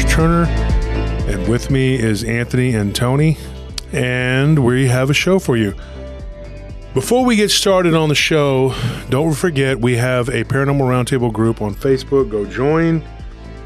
[0.00, 0.44] Josh Turner,
[1.28, 3.36] and with me is Anthony and Tony,
[3.92, 5.74] and we have a show for you.
[6.94, 8.74] Before we get started on the show,
[9.10, 12.30] don't forget we have a Paranormal Roundtable group on Facebook.
[12.30, 13.06] Go join,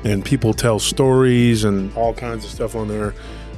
[0.02, 3.14] and people tell stories and all kinds of stuff on there.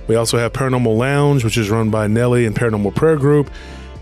[0.07, 3.51] We also have Paranormal Lounge, which is run by Nelly and Paranormal Prayer Group,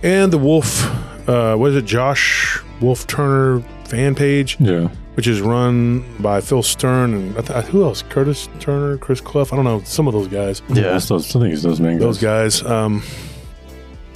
[0.03, 0.85] and the Wolf,
[1.29, 4.89] uh, what is it, Josh Wolf Turner fan page, Yeah.
[5.15, 8.03] Which is run by Phil Stern and I th- who else?
[8.09, 9.47] Curtis Turner, Chris Clough.
[9.53, 10.63] I don't know some of those guys.
[10.69, 10.97] Yeah.
[10.97, 12.63] It's those, I think it's those main Those guys.
[12.63, 13.03] guys, um,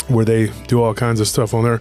[0.09, 1.81] where they do all kinds of stuff on there.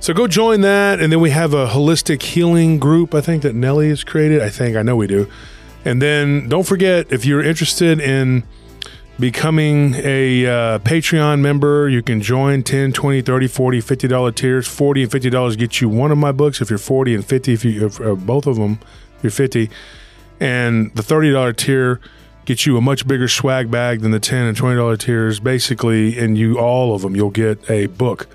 [0.00, 3.14] So go join that, and then we have a holistic healing group.
[3.14, 4.42] I think that Nelly has created.
[4.42, 5.28] I think I know we do.
[5.84, 8.44] And then don't forget if you're interested in
[9.18, 14.66] becoming a uh, patreon member you can join 10 20 30 40 50 dollar tiers.
[14.66, 17.52] 40 and 50 dollars get you one of my books if you're 40 and 50
[17.52, 18.80] if you if, uh, both of them
[19.22, 19.70] you're 50
[20.40, 22.00] and the 30 dollar tier
[22.44, 26.18] gets you a much bigger swag bag than the 10 and 20 dollar tiers basically
[26.18, 28.26] and you all of them you'll get a book.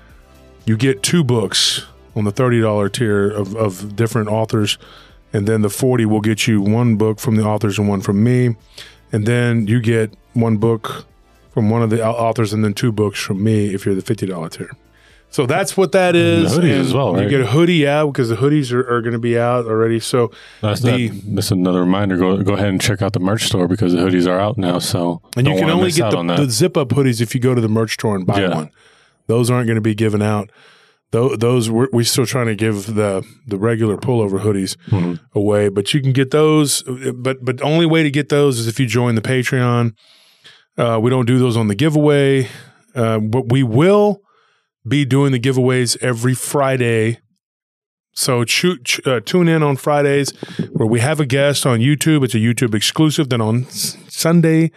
[0.64, 4.78] You get two books on the $30 tier of, of different authors
[5.32, 8.22] and then the 40 will get you one book from the authors and one from
[8.24, 8.56] me.
[9.12, 11.06] And then you get one book
[11.52, 14.50] from one of the authors and then two books from me if you're the $50
[14.50, 14.70] tier
[15.32, 18.30] so that's what that is hoodies And as well, you get a hoodie out because
[18.30, 21.80] the hoodies are, are going to be out already so That's, the- that, that's another
[21.80, 22.16] reminder.
[22.16, 24.80] Go go ahead and check out the merch store because the hoodies are out now.
[24.80, 27.54] So And you can only get the, on the zip up hoodies if you go
[27.54, 28.54] to the merch store and buy Yeah.
[28.56, 28.70] one.
[29.28, 30.50] Those aren't going to be given out.
[31.12, 35.20] Those, those we're, we're still trying to give the the regular pullover hoodies Mhm.
[35.32, 36.82] away, but you can get those.
[37.14, 39.94] But but the only way to get those is if you join the Patreon.
[40.76, 42.48] Uh, we don't do those on the giveaway,
[42.94, 44.22] uh, but we will
[44.86, 47.18] be doing the giveaways every Friday.
[48.12, 50.30] So uh, tune in on Fridays
[50.72, 52.24] where we have a guest on YouTube.
[52.24, 53.28] It's a YouTube exclusive.
[53.28, 54.72] Then on s- Sunday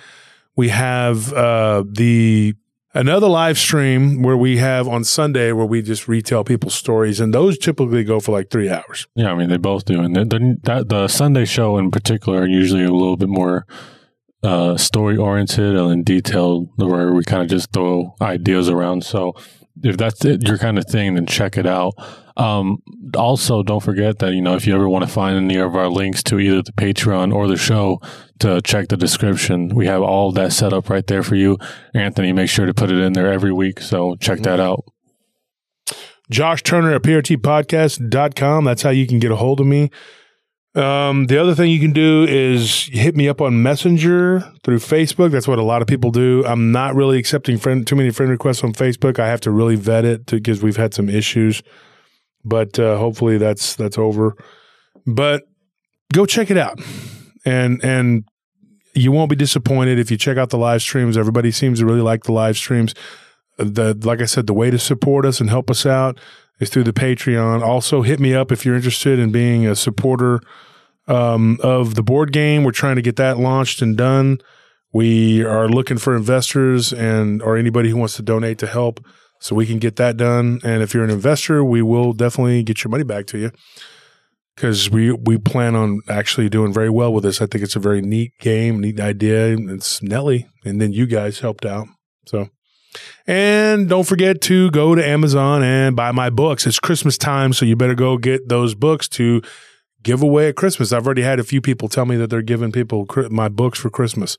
[0.55, 2.53] we have uh, the
[2.93, 7.33] another live stream where we have on Sunday where we just retell people's stories, and
[7.33, 9.07] those typically go for like three hours.
[9.15, 12.41] yeah, I mean they both do, and the, the, that the Sunday show in particular
[12.41, 13.65] are usually a little bit more
[14.43, 19.03] uh, story oriented and detailed, where we kind of just throw ideas around.
[19.03, 19.33] So
[19.83, 21.93] if that's it, your kind of thing, then check it out.
[22.35, 22.79] Um,
[23.15, 25.87] also, don't forget that you know if you ever want to find any of our
[25.87, 27.99] links to either the Patreon or the show,
[28.39, 29.69] to check the description.
[29.69, 31.57] We have all that set up right there for you.
[31.93, 33.81] Anthony, make sure to put it in there every week.
[33.81, 34.83] So check that out.
[36.29, 38.65] Josh Turner at PRTpodcast.com.
[38.65, 39.91] That's how you can get a hold of me.
[40.75, 45.31] Um, the other thing you can do is hit me up on Messenger through Facebook.
[45.31, 46.43] That's what a lot of people do.
[46.45, 49.19] I'm not really accepting friend too many friend requests on Facebook.
[49.19, 51.61] I have to really vet it because we've had some issues,
[52.43, 54.35] but uh, hopefully that's that's over.
[55.05, 55.43] But
[56.11, 56.79] go check it out,
[57.45, 58.23] and and
[58.95, 61.17] you won't be disappointed if you check out the live streams.
[61.17, 62.95] Everybody seems to really like the live streams
[63.57, 66.19] the like I said, the way to support us and help us out
[66.59, 67.61] is through the Patreon.
[67.61, 70.39] Also, hit me up if you're interested in being a supporter
[71.07, 72.63] um, of the board game.
[72.63, 74.39] We're trying to get that launched and done.
[74.91, 79.03] We are looking for investors and or anybody who wants to donate to help,
[79.39, 80.59] so we can get that done.
[80.63, 83.51] And if you're an investor, we will definitely get your money back to you
[84.55, 87.41] because we we plan on actually doing very well with this.
[87.41, 89.57] I think it's a very neat game, neat idea.
[89.57, 91.87] It's Nelly, and then you guys helped out,
[92.25, 92.49] so.
[93.25, 96.67] And don't forget to go to Amazon and buy my books.
[96.67, 99.41] It's Christmas time, so you better go get those books to
[100.01, 100.91] give away at Christmas.
[100.91, 103.89] I've already had a few people tell me that they're giving people my books for
[103.89, 104.37] Christmas.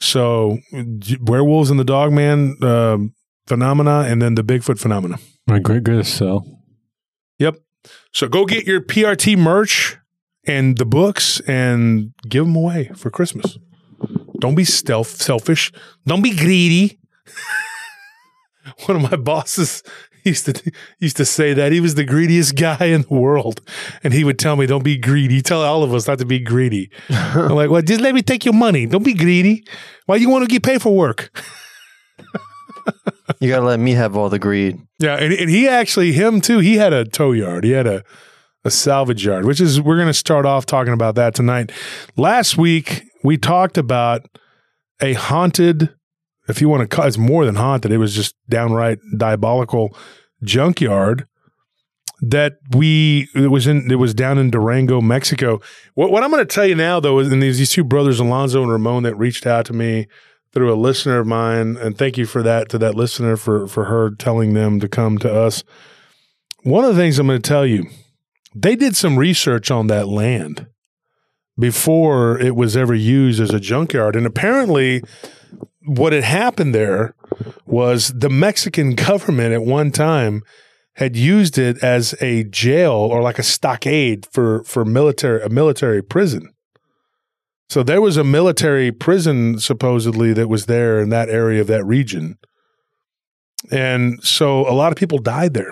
[0.00, 0.58] So,
[1.20, 3.14] Werewolves and the Dogman um,
[3.46, 5.18] phenomena, and then the Bigfoot phenomena.
[5.48, 6.46] A great, good sell.
[7.38, 7.56] Yep.
[8.12, 9.96] So go get your PRT merch
[10.46, 13.58] and the books and give them away for Christmas.
[14.38, 15.72] Don't be stealth selfish.
[16.06, 16.98] Don't be greedy.
[18.86, 19.82] One of my bosses
[20.24, 23.60] used to used to say that he was the greediest guy in the world,
[24.02, 26.38] and he would tell me, "Don't be greedy." Tell all of us not to be
[26.38, 26.90] greedy.
[27.08, 28.86] I'm like, "Well, just let me take your money.
[28.86, 29.64] Don't be greedy.
[30.06, 31.30] Why you want to get paid for work?"
[33.40, 34.78] You gotta let me have all the greed.
[34.98, 36.58] Yeah, and, and he actually him too.
[36.58, 37.64] He had a tow yard.
[37.64, 38.02] He had a
[38.64, 41.72] a salvage yard, which is we're going to start off talking about that tonight.
[42.16, 44.26] Last week we talked about
[45.00, 45.94] a haunted,
[46.50, 47.92] if you want to call it's more than haunted.
[47.92, 49.96] It was just downright diabolical
[50.42, 51.26] junkyard
[52.22, 55.60] that we it was in it was down in Durango, Mexico.
[55.94, 58.20] What what I'm going to tell you now though is and these these two brothers
[58.20, 60.06] Alonzo and Ramon that reached out to me
[60.52, 63.86] through a listener of mine and thank you for that to that listener for for
[63.86, 65.64] her telling them to come to us.
[66.62, 67.86] One of the things I'm going to tell you,
[68.54, 70.66] they did some research on that land
[71.58, 74.16] before it was ever used as a junkyard.
[74.16, 75.02] And apparently,
[75.84, 77.14] what had happened there
[77.66, 80.42] was the Mexican government at one time
[80.94, 86.02] had used it as a jail or like a stockade for for military a military
[86.02, 86.52] prison.
[87.68, 91.84] So there was a military prison supposedly that was there in that area of that
[91.84, 92.36] region.
[93.70, 95.70] And so a lot of people died there.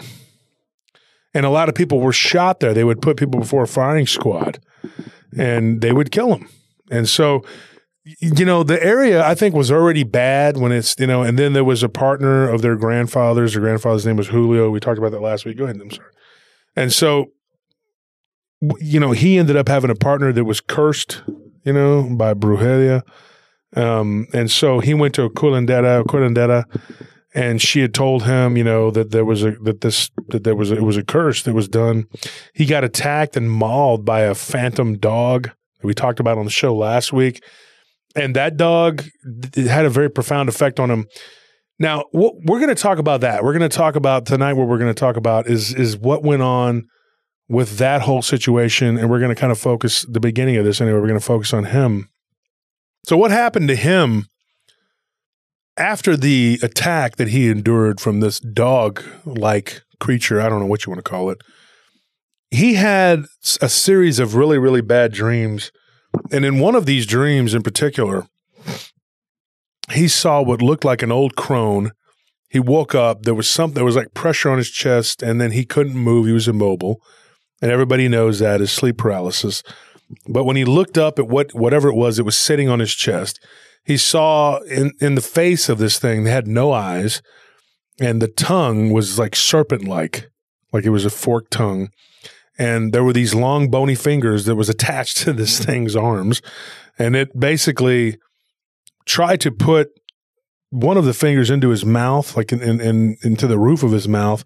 [1.34, 2.72] And a lot of people were shot there.
[2.72, 4.60] They would put people before a firing squad
[5.36, 6.48] and they would kill them.
[6.90, 7.44] And so
[8.20, 11.52] you know, the area I think was already bad when it's, you know, and then
[11.52, 13.52] there was a partner of their grandfather's.
[13.52, 14.70] Their grandfather's name was Julio.
[14.70, 15.58] We talked about that last week.
[15.58, 15.80] Go ahead.
[15.80, 16.10] I'm sorry.
[16.76, 17.32] And so,
[18.80, 21.22] you know, he ended up having a partner that was cursed,
[21.64, 23.02] you know, by Brujeria.
[23.76, 26.64] Um, and so he went to a Curandera, Curandera,
[27.34, 30.56] and she had told him, you know, that there was a that this that there
[30.56, 32.06] was a, it was a curse that was done.
[32.54, 36.50] He got attacked and mauled by a phantom dog that we talked about on the
[36.50, 37.42] show last week
[38.14, 39.04] and that dog
[39.54, 41.06] had a very profound effect on him.
[41.78, 43.44] Now, we're going to talk about that.
[43.44, 44.54] We're going to talk about tonight.
[44.54, 46.88] What we're going to talk about is is what went on
[47.48, 50.80] with that whole situation, and we're going to kind of focus the beginning of this
[50.80, 50.98] anyway.
[50.98, 52.08] We're going to focus on him.
[53.04, 54.26] So, what happened to him
[55.76, 60.40] after the attack that he endured from this dog-like creature?
[60.40, 61.38] I don't know what you want to call it.
[62.50, 63.24] He had
[63.60, 65.70] a series of really, really bad dreams
[66.30, 68.26] and in one of these dreams in particular,
[69.92, 71.92] he saw what looked like an old crone.
[72.48, 73.22] He woke up.
[73.22, 76.26] There was something, there was like pressure on his chest, and then he couldn't move.
[76.26, 77.00] He was immobile.
[77.60, 79.62] And everybody knows that is sleep paralysis.
[80.26, 82.94] But when he looked up at what whatever it was, it was sitting on his
[82.94, 83.44] chest.
[83.84, 87.22] He saw in, in the face of this thing, they had no eyes,
[88.00, 90.30] and the tongue was like serpent like,
[90.72, 91.90] like it was a forked tongue
[92.58, 95.70] and there were these long bony fingers that was attached to this mm-hmm.
[95.70, 96.42] thing's arms.
[96.98, 98.18] And it basically
[99.06, 99.90] tried to put
[100.70, 103.92] one of the fingers into his mouth like in, in, in into the roof of
[103.92, 104.44] his mouth.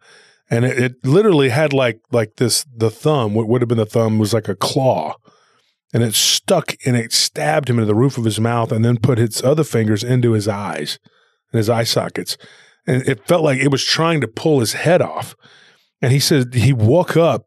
[0.51, 3.87] And it, it, literally had like like this the thumb what would have been the
[3.87, 5.17] thumb was like a claw.
[5.95, 8.99] And it stuck and it stabbed him into the roof of his mouth and then
[8.99, 10.99] put its other fingers into his eyes
[11.51, 12.37] and his eye sockets.
[12.87, 15.35] And it felt like it was trying to pull his head off.
[16.01, 17.47] And he said he woke up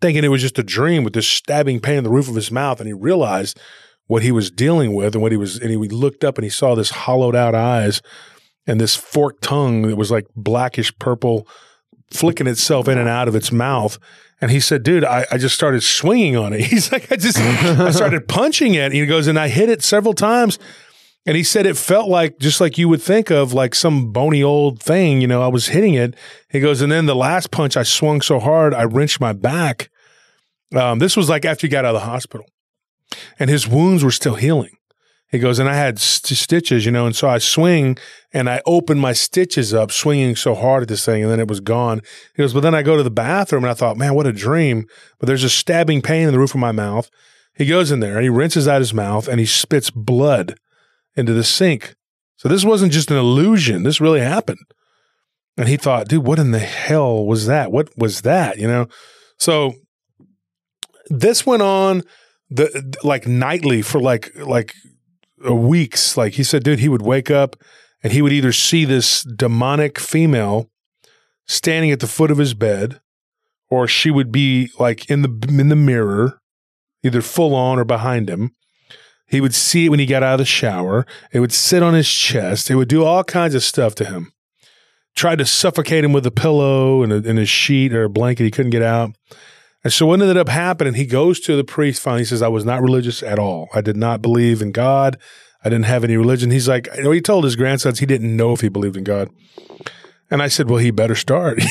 [0.00, 2.50] thinking it was just a dream with this stabbing pain in the roof of his
[2.50, 2.80] mouth.
[2.80, 3.58] And he realized
[4.06, 6.50] what he was dealing with and what he was, and he looked up and he
[6.50, 8.02] saw this hollowed out eyes
[8.66, 11.46] and this forked tongue that was like blackish purple
[12.10, 13.98] flicking itself in and out of its mouth.
[14.40, 16.60] And he said, dude, I, I just started swinging on it.
[16.66, 18.86] He's like, I just, I started punching it.
[18.86, 20.58] And he goes, and I hit it several times.
[21.26, 24.42] And he said it felt like just like you would think of like some bony
[24.42, 26.14] old thing, you know, I was hitting it.
[26.50, 29.90] He goes, and then the last punch I swung so hard, I wrenched my back.
[30.74, 32.46] Um, this was like after he got out of the hospital
[33.38, 34.76] and his wounds were still healing.
[35.30, 37.96] He goes, and I had st- stitches, you know, and so I swing
[38.32, 41.48] and I open my stitches up, swinging so hard at this thing, and then it
[41.48, 42.02] was gone.
[42.36, 44.32] He goes, but then I go to the bathroom and I thought, man, what a
[44.32, 44.86] dream.
[45.18, 47.10] But there's a stabbing pain in the roof of my mouth.
[47.56, 50.56] He goes in there and he rinses out his mouth and he spits blood
[51.16, 51.94] into the sink.
[52.36, 53.82] So this wasn't just an illusion.
[53.82, 54.58] This really happened.
[55.56, 57.70] And he thought, dude, what in the hell was that?
[57.70, 58.58] What was that?
[58.58, 58.86] You know?
[59.38, 59.74] So
[61.08, 62.02] this went on
[62.50, 64.74] the like nightly for like like
[65.46, 66.16] uh, weeks.
[66.16, 67.56] Like he said, dude, he would wake up
[68.02, 70.68] and he would either see this demonic female
[71.46, 73.00] standing at the foot of his bed,
[73.70, 76.40] or she would be like in the in the mirror,
[77.02, 78.50] either full on or behind him.
[79.34, 81.06] He would see it when he got out of the shower.
[81.32, 82.70] It would sit on his chest.
[82.70, 84.32] It would do all kinds of stuff to him.
[85.16, 88.44] Tried to suffocate him with a pillow and a, and a sheet or a blanket.
[88.44, 89.10] He couldn't get out.
[89.82, 92.22] And so what ended up happening, he goes to the priest finally.
[92.22, 93.68] He says, I was not religious at all.
[93.74, 95.18] I did not believe in God.
[95.64, 96.50] I didn't have any religion.
[96.50, 99.04] He's like, you know, he told his grandsons he didn't know if he believed in
[99.04, 99.30] God.
[100.30, 101.58] And I said, well, he better start.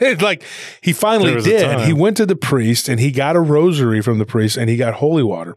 [0.00, 0.44] it's like
[0.82, 1.80] he finally did.
[1.86, 4.76] He went to the priest and he got a rosary from the priest and he
[4.76, 5.56] got holy water.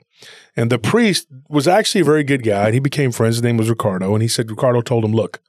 [0.60, 2.66] And the priest was actually a very good guy.
[2.66, 3.38] And he became friends.
[3.38, 4.14] His name was Ricardo.
[4.14, 5.40] And he said, Ricardo told him, look,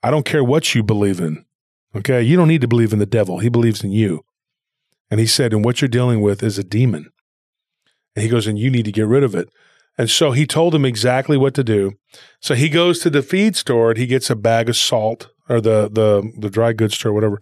[0.00, 1.44] I don't care what you believe in.
[1.96, 2.22] Okay.
[2.22, 3.40] You don't need to believe in the devil.
[3.40, 4.24] He believes in you.
[5.10, 7.10] And he said, and what you're dealing with is a demon.
[8.14, 9.48] And he goes, and you need to get rid of it.
[9.98, 11.94] And so he told him exactly what to do.
[12.38, 15.60] So he goes to the feed store and he gets a bag of salt or
[15.60, 17.40] the the the dry goods store, whatever.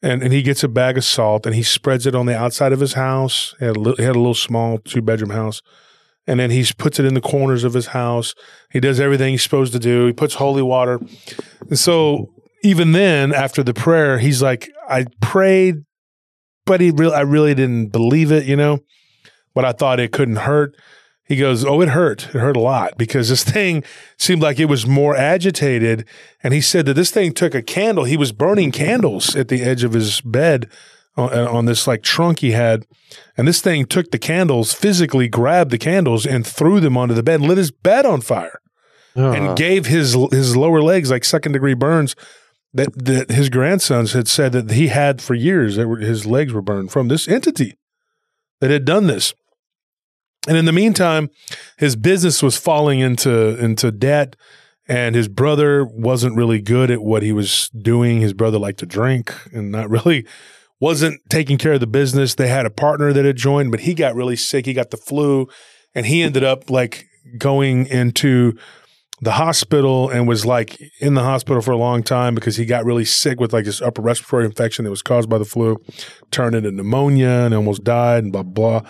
[0.00, 2.72] And and he gets a bag of salt and he spreads it on the outside
[2.72, 3.56] of his house.
[3.58, 5.60] He had a little, he had a little small two bedroom house
[6.26, 8.34] and then he puts it in the corners of his house.
[8.70, 10.06] He does everything he's supposed to do.
[10.06, 11.00] He puts holy water.
[11.68, 15.84] And so even then, after the prayer, he's like, I prayed,
[16.64, 18.80] but he really, I really didn't believe it, you know?
[19.54, 20.76] but I thought it couldn't hurt.
[21.26, 22.26] He goes, Oh, it hurt.
[22.26, 23.82] It hurt a lot because this thing
[24.18, 26.06] seemed like it was more agitated.
[26.42, 28.04] And he said that this thing took a candle.
[28.04, 30.68] He was burning candles at the edge of his bed
[31.16, 32.86] on, on this like trunk he had.
[33.36, 37.22] And this thing took the candles, physically grabbed the candles and threw them onto the
[37.22, 38.60] bed, lit his bed on fire,
[39.16, 42.16] Uh, and gave his his lower legs like second degree burns
[42.72, 46.52] that, that his grandsons had said that he had for years that were, his legs
[46.52, 47.74] were burned from this entity
[48.60, 49.32] that had done this.
[50.48, 51.30] And in the meantime,
[51.78, 54.36] his business was falling into into debt,
[54.86, 58.20] and his brother wasn't really good at what he was doing.
[58.20, 60.26] His brother liked to drink and not really
[60.84, 62.34] wasn't taking care of the business.
[62.34, 64.66] They had a partner that had joined, but he got really sick.
[64.66, 65.48] He got the flu,
[65.94, 67.06] and he ended up like
[67.38, 68.52] going into
[69.22, 72.84] the hospital and was like in the hospital for a long time because he got
[72.84, 75.82] really sick with like this upper respiratory infection that was caused by the flu,
[76.30, 78.82] turned into pneumonia and almost died and blah blah.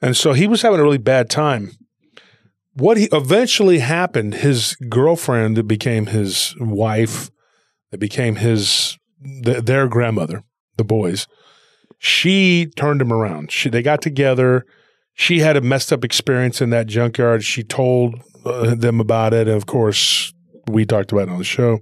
[0.00, 1.72] And so he was having a really bad time.
[2.72, 7.30] What he eventually happened, his girlfriend that became his wife,
[7.90, 8.96] that became his
[9.44, 10.42] th- their grandmother,
[10.76, 11.26] the boys,
[11.98, 13.50] she turned him around.
[13.50, 14.64] She they got together.
[15.14, 17.44] She had a messed up experience in that junkyard.
[17.44, 20.34] She told uh, them about it, and of course,
[20.66, 21.80] we talked about it on the show.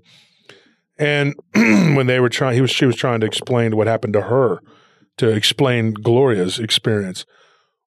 [0.98, 4.22] And when they were trying, he was she was trying to explain what happened to
[4.22, 4.60] her,
[5.16, 7.24] to explain Gloria's experience.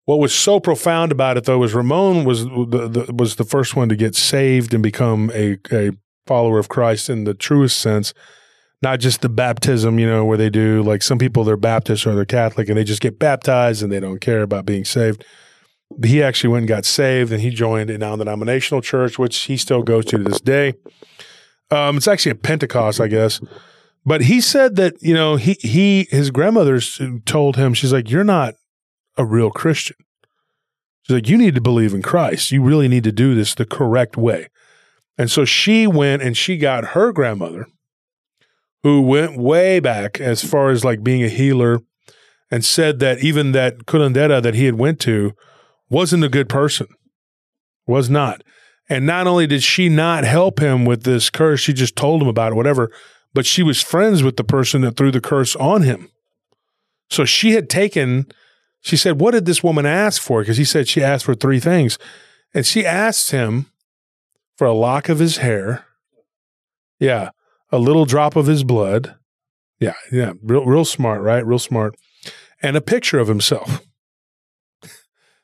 [0.04, 3.76] What was so profound about it, though, was Ramon was the, the was the first
[3.76, 5.90] one to get saved and become a a
[6.26, 8.14] follower of Christ in the truest sense,
[8.82, 12.14] not just the baptism, you know, where they do like some people they're Baptist or
[12.14, 15.24] they're Catholic and they just get baptized and they don't care about being saved.
[16.04, 19.82] He actually went and got saved and he joined a non-denominational church, which he still
[19.82, 20.74] goes to to this day.
[21.70, 23.40] Um, it's actually a Pentecost, I guess.
[24.04, 26.80] But he said that you know he he his grandmother
[27.24, 28.54] told him she's like you're not
[29.16, 29.96] a real Christian.
[31.02, 32.50] She's like you need to believe in Christ.
[32.50, 34.48] You really need to do this the correct way.
[35.16, 37.66] And so she went and she got her grandmother,
[38.82, 41.80] who went way back as far as like being a healer,
[42.50, 45.32] and said that even that curandera that he had went to
[45.88, 46.86] wasn't a good person,
[47.86, 48.42] was not.
[48.88, 52.28] And not only did she not help him with this curse, she just told him
[52.28, 52.90] about it, whatever,
[53.32, 56.10] but she was friends with the person that threw the curse on him.
[57.08, 58.26] So she had taken,
[58.80, 60.40] she said, What did this woman ask for?
[60.40, 61.98] Because he said she asked for three things.
[62.54, 63.66] And she asked him
[64.56, 65.86] for a lock of his hair.
[66.98, 67.30] Yeah.
[67.72, 69.16] A little drop of his blood.
[69.80, 69.94] Yeah.
[70.12, 70.34] Yeah.
[70.42, 71.44] Real, real smart, right?
[71.44, 71.96] Real smart.
[72.62, 73.84] And a picture of himself.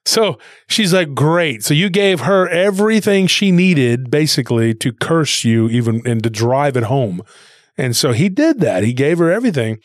[0.09, 1.63] So she's like, great.
[1.63, 6.79] So you gave her everything she needed basically to curse you, even and to drive
[6.79, 7.21] it home.
[7.77, 8.85] And so he did that.
[8.85, 9.81] He gave her everything.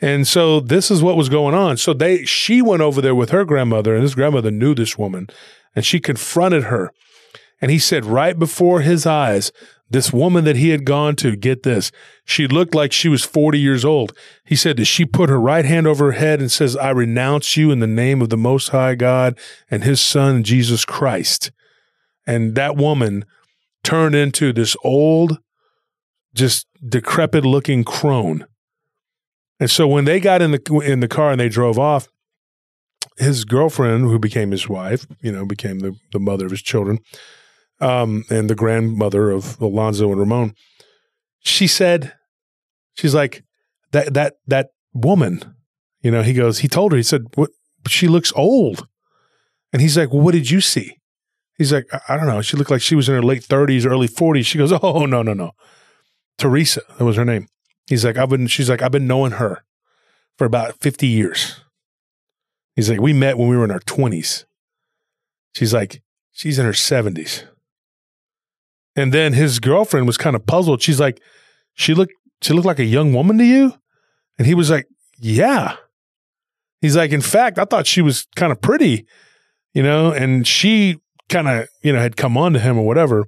[0.00, 1.76] And so this is what was going on.
[1.76, 5.28] So they she went over there with her grandmother, and this grandmother knew this woman,
[5.74, 6.90] and she confronted her.
[7.60, 9.52] And he said, right before his eyes,
[9.88, 11.92] this woman that he had gone to, get this,
[12.24, 14.12] she looked like she was 40 years old.
[14.44, 17.56] He said that she put her right hand over her head and says, I renounce
[17.56, 19.38] you in the name of the Most High God
[19.70, 21.52] and his son, Jesus Christ.
[22.26, 23.24] And that woman
[23.84, 25.38] turned into this old,
[26.34, 28.44] just decrepit looking crone.
[29.60, 32.08] And so when they got in the in the car and they drove off,
[33.16, 36.98] his girlfriend, who became his wife, you know, became the, the mother of his children,
[37.80, 40.54] um, and the grandmother of Alonzo and Ramon,
[41.40, 42.14] she said,
[42.94, 43.44] she's like,
[43.92, 45.54] that that that woman,
[46.02, 47.50] you know, he goes, he told her, he said, What
[47.88, 48.86] she looks old.
[49.72, 50.98] And he's like, Well, what did you see?
[51.58, 52.42] He's like, I, I don't know.
[52.42, 54.46] She looked like she was in her late 30s, early 40s.
[54.46, 55.52] She goes, Oh, no, no, no.
[56.38, 57.48] Teresa, that was her name.
[57.86, 59.64] He's like, I've been, she's like, I've been knowing her
[60.36, 61.60] for about 50 years.
[62.74, 64.44] He's like, we met when we were in our 20s.
[65.54, 66.02] She's like,
[66.32, 67.44] she's in her 70s.
[68.96, 70.82] And then his girlfriend was kind of puzzled.
[70.82, 71.20] She's like,
[71.74, 73.74] she looked, she looked like a young woman to you?
[74.38, 74.86] And he was like,
[75.18, 75.76] yeah.
[76.80, 79.06] He's like, in fact, I thought she was kind of pretty,
[79.74, 80.98] you know, and she
[81.28, 83.26] kind of, you know, had come on to him or whatever.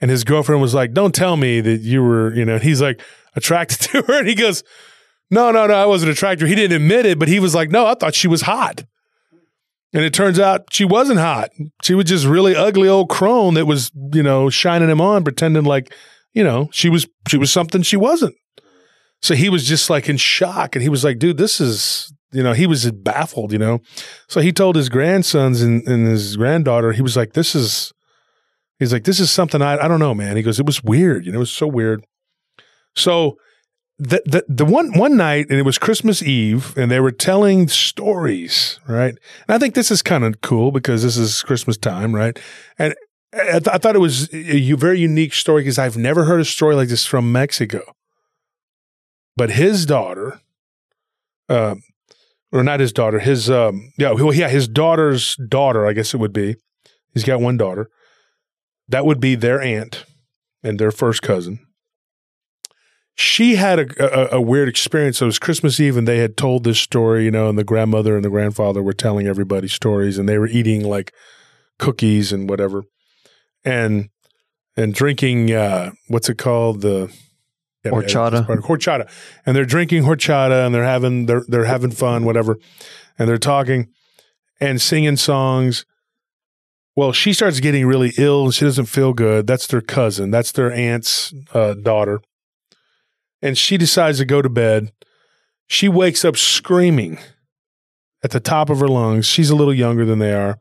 [0.00, 3.00] And his girlfriend was like, don't tell me that you were, you know, he's like
[3.34, 4.18] attracted to her.
[4.20, 4.62] And he goes,
[5.30, 6.48] no, no, no, I wasn't attracted.
[6.48, 8.84] He didn't admit it, but he was like, no, I thought she was hot.
[9.94, 11.50] And it turns out she wasn't hot.
[11.82, 15.64] She was just really ugly old crone that was, you know, shining him on, pretending
[15.64, 15.94] like,
[16.34, 18.34] you know, she was she was something she wasn't.
[19.22, 22.42] So he was just like in shock, and he was like, "Dude, this is," you
[22.42, 23.80] know, he was baffled, you know.
[24.28, 27.92] So he told his grandsons and, and his granddaughter, he was like, "This is,"
[28.78, 31.26] he's like, "This is something I I don't know, man." He goes, "It was weird,
[31.26, 32.04] you know, it was so weird."
[32.94, 33.38] So
[33.98, 37.66] the, the the one one night, and it was Christmas Eve, and they were telling
[37.68, 39.14] stories, right?
[39.48, 42.38] And I think this is kind of cool because this is Christmas time, right?
[42.78, 42.94] And
[43.34, 46.44] I, th- I thought it was a very unique story because I've never heard a
[46.44, 47.82] story like this from Mexico.
[49.36, 50.40] But his daughter,
[51.48, 51.82] um,
[52.52, 56.18] or not his daughter, his um, yeah, well, yeah, his daughter's daughter, I guess it
[56.18, 56.54] would be.
[57.14, 57.90] He's got one daughter.
[58.88, 60.04] That would be their aunt
[60.62, 61.67] and their first cousin
[63.18, 65.20] she had a, a, a, weird experience.
[65.20, 68.14] It was Christmas Eve, and they had told this story, you know, and the grandmother
[68.14, 71.12] and the grandfather were telling everybody stories, and they were eating like
[71.80, 72.84] cookies and whatever,
[73.64, 74.10] and
[74.76, 77.12] and drinking uh, what's it called the
[77.84, 79.10] yeah, horchata horchata,
[79.44, 82.56] and they're drinking horchata, and they're having they're they're having fun, whatever,
[83.18, 83.88] and they're talking
[84.60, 85.84] and singing songs.
[86.94, 89.46] Well, she starts getting really ill and she doesn't feel good.
[89.46, 90.32] That's their cousin.
[90.32, 92.20] That's their aunt's uh, daughter
[93.42, 94.92] and she decides to go to bed.
[95.66, 97.18] She wakes up screaming
[98.22, 99.26] at the top of her lungs.
[99.26, 100.58] She's a little younger than they are.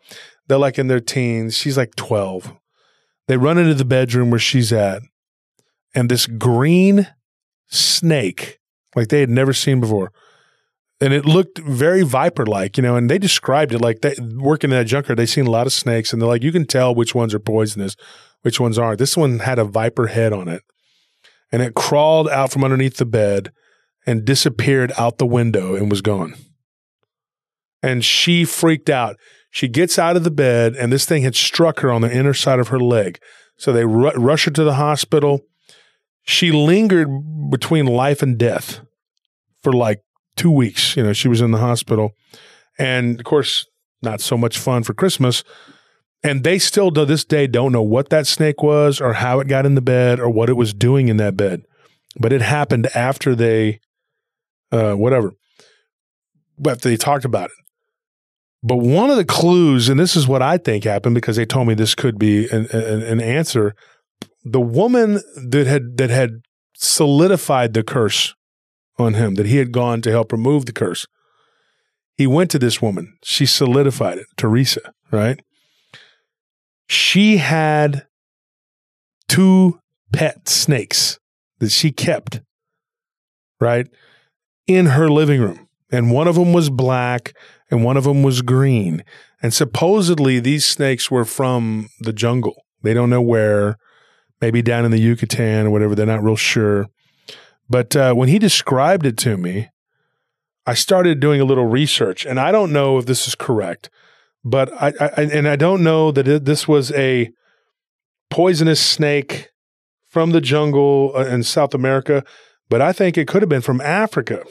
[0.47, 1.57] They're like in their teens.
[1.57, 2.53] She's like 12.
[3.27, 5.01] They run into the bedroom where she's at,
[5.93, 7.07] and this green
[7.67, 8.59] snake,
[8.95, 10.13] like they had never seen before.
[11.01, 14.71] And it looked very viper like, you know, and they described it like they working
[14.71, 16.95] in that junkyard, they've seen a lot of snakes, and they're like, you can tell
[16.95, 17.95] which ones are poisonous,
[18.41, 18.97] which ones aren't.
[18.97, 20.63] This one had a viper head on it
[21.51, 23.51] and it crawled out from underneath the bed
[24.05, 26.35] and disappeared out the window and was gone.
[27.83, 29.17] And she freaked out.
[29.51, 32.33] She gets out of the bed, and this thing had struck her on the inner
[32.33, 33.19] side of her leg.
[33.57, 35.41] So they ru- rush her to the hospital.
[36.23, 37.07] She lingered
[37.49, 38.81] between life and death
[39.63, 40.01] for like
[40.35, 40.95] two weeks.
[40.95, 42.11] You know, she was in the hospital.
[42.77, 43.65] And of course,
[44.01, 45.43] not so much fun for Christmas
[46.27, 49.47] and they still to this day don't know what that snake was or how it
[49.47, 51.63] got in the bed or what it was doing in that bed.
[52.19, 53.79] But it happened after they,
[54.71, 55.33] uh, whatever,
[56.67, 57.55] after they talked about it.
[58.61, 61.67] But one of the clues, and this is what I think happened because they told
[61.67, 63.73] me this could be an, an, an answer.
[64.43, 66.41] The woman that had that had
[66.73, 68.33] solidified the curse
[68.97, 71.05] on him, that he had gone to help remove the curse.
[72.15, 73.13] He went to this woman.
[73.23, 75.39] She solidified it, Teresa, right?
[76.87, 78.07] She had
[79.27, 79.79] two
[80.11, 81.19] pet snakes
[81.59, 82.41] that she kept,
[83.59, 83.87] right,
[84.67, 85.67] in her living room.
[85.91, 87.33] And one of them was black
[87.69, 89.03] and one of them was green.
[89.41, 92.63] And supposedly these snakes were from the jungle.
[92.81, 93.77] They don't know where,
[94.41, 95.95] maybe down in the Yucatan or whatever.
[95.95, 96.87] They're not real sure.
[97.69, 99.69] But uh, when he described it to me,
[100.65, 102.25] I started doing a little research.
[102.25, 103.89] And I don't know if this is correct,
[104.49, 107.29] but I, I and I don't know that it, this was a
[108.29, 109.49] poisonous snake
[110.07, 112.23] from the jungle uh, in South America,
[112.69, 114.43] but I think it could have been from Africa.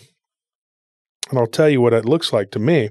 [1.31, 2.91] And I'll tell you what it looks like to me.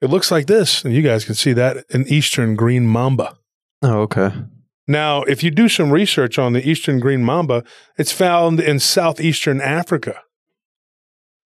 [0.00, 3.36] It looks like this, and you guys can see that an eastern green mamba.
[3.82, 4.30] Oh, okay.
[4.88, 7.64] Now, if you do some research on the eastern green mamba,
[7.98, 10.20] it's found in southeastern Africa.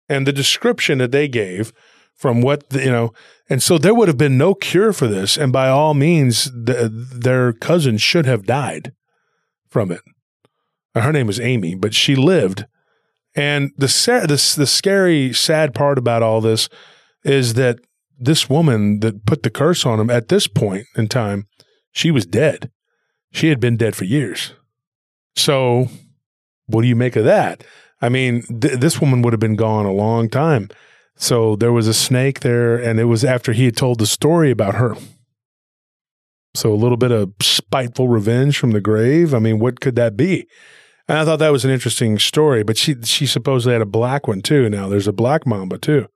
[0.08, 1.72] And the description that they gave
[2.16, 3.12] from what the, you know
[3.48, 5.36] and so there would have been no cure for this.
[5.36, 8.92] And by all means the, their cousin should have died
[9.68, 10.00] from it.
[10.94, 12.66] Her name was amy but she lived.
[13.34, 13.86] And the,
[14.26, 16.68] the, the scary sad part about all this
[17.22, 17.78] is that
[18.18, 21.46] this woman that put the curse on him at this point in time
[21.92, 22.70] she was dead.
[23.32, 24.54] She had been dead for years.
[25.34, 25.88] So
[26.66, 27.62] what do you make of that?
[28.00, 30.70] I mean th- this woman would have been gone a long time
[31.16, 34.50] so there was a snake there, and it was after he had told the story
[34.50, 34.96] about her.
[36.54, 39.34] So a little bit of spiteful revenge from the grave.
[39.34, 40.46] I mean, what could that be?
[41.08, 42.62] And I thought that was an interesting story.
[42.62, 44.68] But she she supposedly had a black one too.
[44.68, 46.06] Now there's a black mamba too,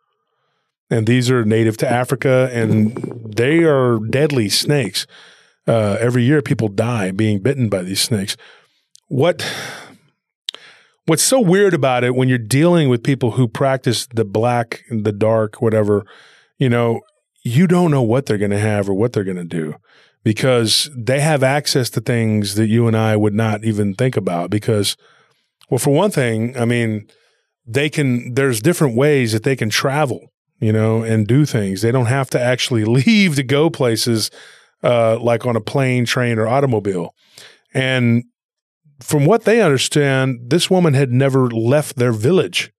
[0.90, 5.06] and these are native to Africa, and they are deadly snakes.
[5.66, 8.36] Uh, every year, people die being bitten by these snakes.
[9.08, 9.44] What
[11.10, 15.10] what's so weird about it when you're dealing with people who practice the black the
[15.10, 16.06] dark, whatever,
[16.56, 17.00] you know,
[17.42, 19.74] you don't know what they're going to have or what they're going to do
[20.22, 24.50] because they have access to things that you and I would not even think about.
[24.50, 24.96] Because,
[25.68, 27.08] well, for one thing, I mean,
[27.66, 31.82] they can, there's different ways that they can travel, you know, and do things.
[31.82, 34.30] They don't have to actually leave to go places
[34.84, 37.16] uh, like on a plane, train, or automobile.
[37.74, 38.26] And
[39.02, 42.72] from what they understand, this woman had never left their village.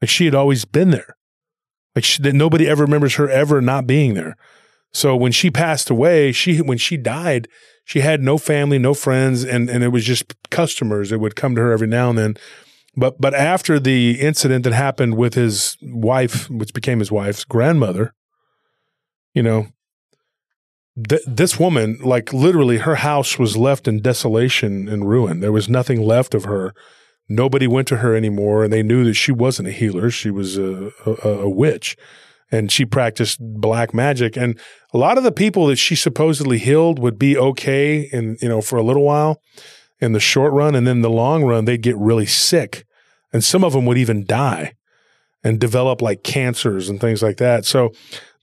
[0.00, 1.16] Like she had always been there.
[1.94, 4.36] Like she, that nobody ever remembers her ever not being there.
[4.92, 7.48] So when she passed away, she when she died,
[7.84, 11.54] she had no family, no friends, and and it was just customers that would come
[11.54, 12.36] to her every now and then.
[12.94, 18.14] But but after the incident that happened with his wife, which became his wife's grandmother,
[19.34, 19.68] you know,
[21.08, 25.40] th- this woman, like literally, her house was left in desolation and ruin.
[25.40, 26.74] There was nothing left of her.
[27.28, 30.58] Nobody went to her anymore, and they knew that she wasn't a healer; she was
[30.58, 31.96] a, a, a witch,
[32.50, 34.36] and she practiced black magic.
[34.36, 34.58] And
[34.92, 38.60] a lot of the people that she supposedly healed would be okay, in you know,
[38.60, 39.40] for a little while
[40.00, 42.84] in the short run, and then the long run, they'd get really sick,
[43.32, 44.74] and some of them would even die
[45.44, 47.64] and develop like cancers and things like that.
[47.64, 47.92] So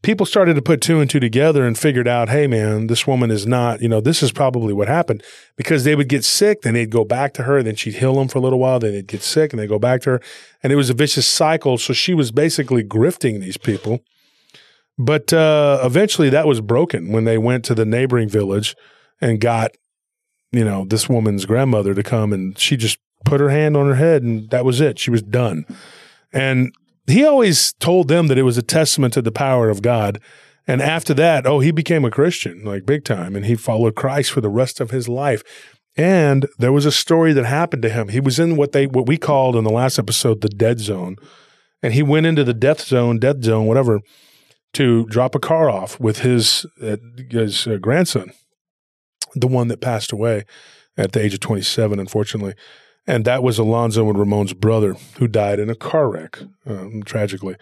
[0.02, 3.32] people started to put two and two together and figured out, hey man, this woman
[3.32, 5.24] is not, you know, this is probably what happened
[5.56, 8.28] because they would get sick, then they'd go back to her, then she'd heal them
[8.28, 10.22] for a little while, then they'd get sick and they'd go back to her,
[10.64, 11.78] and it was a vicious cycle.
[11.78, 14.00] So she was basically grifting these people.
[14.98, 18.76] But uh, eventually, that was broken when they went to the neighboring village
[19.22, 19.72] and got
[20.52, 23.96] you know, this woman's grandmother to come and she just put her hand on her
[23.96, 24.98] head and that was it.
[24.98, 25.66] She was done.
[26.32, 26.74] And
[27.12, 30.19] he always told them that it was a testament to the power of God.
[30.67, 34.32] And after that, oh, he became a Christian, like big time, and he followed Christ
[34.32, 35.41] for the rest of his life.
[35.98, 38.10] And there was a story that happened to him.
[38.10, 41.15] He was in what they what we called in the last episode the dead zone.
[41.82, 44.02] And he went into the death zone, death zone, whatever,
[44.74, 46.98] to drop a car off with his uh,
[47.30, 48.32] his uh, grandson
[49.36, 50.45] the one that passed away
[50.98, 52.54] at the age of 27, unfortunately.
[53.08, 57.56] And that was Alonzo and Ramon's brother who died in a car wreck, um, tragically.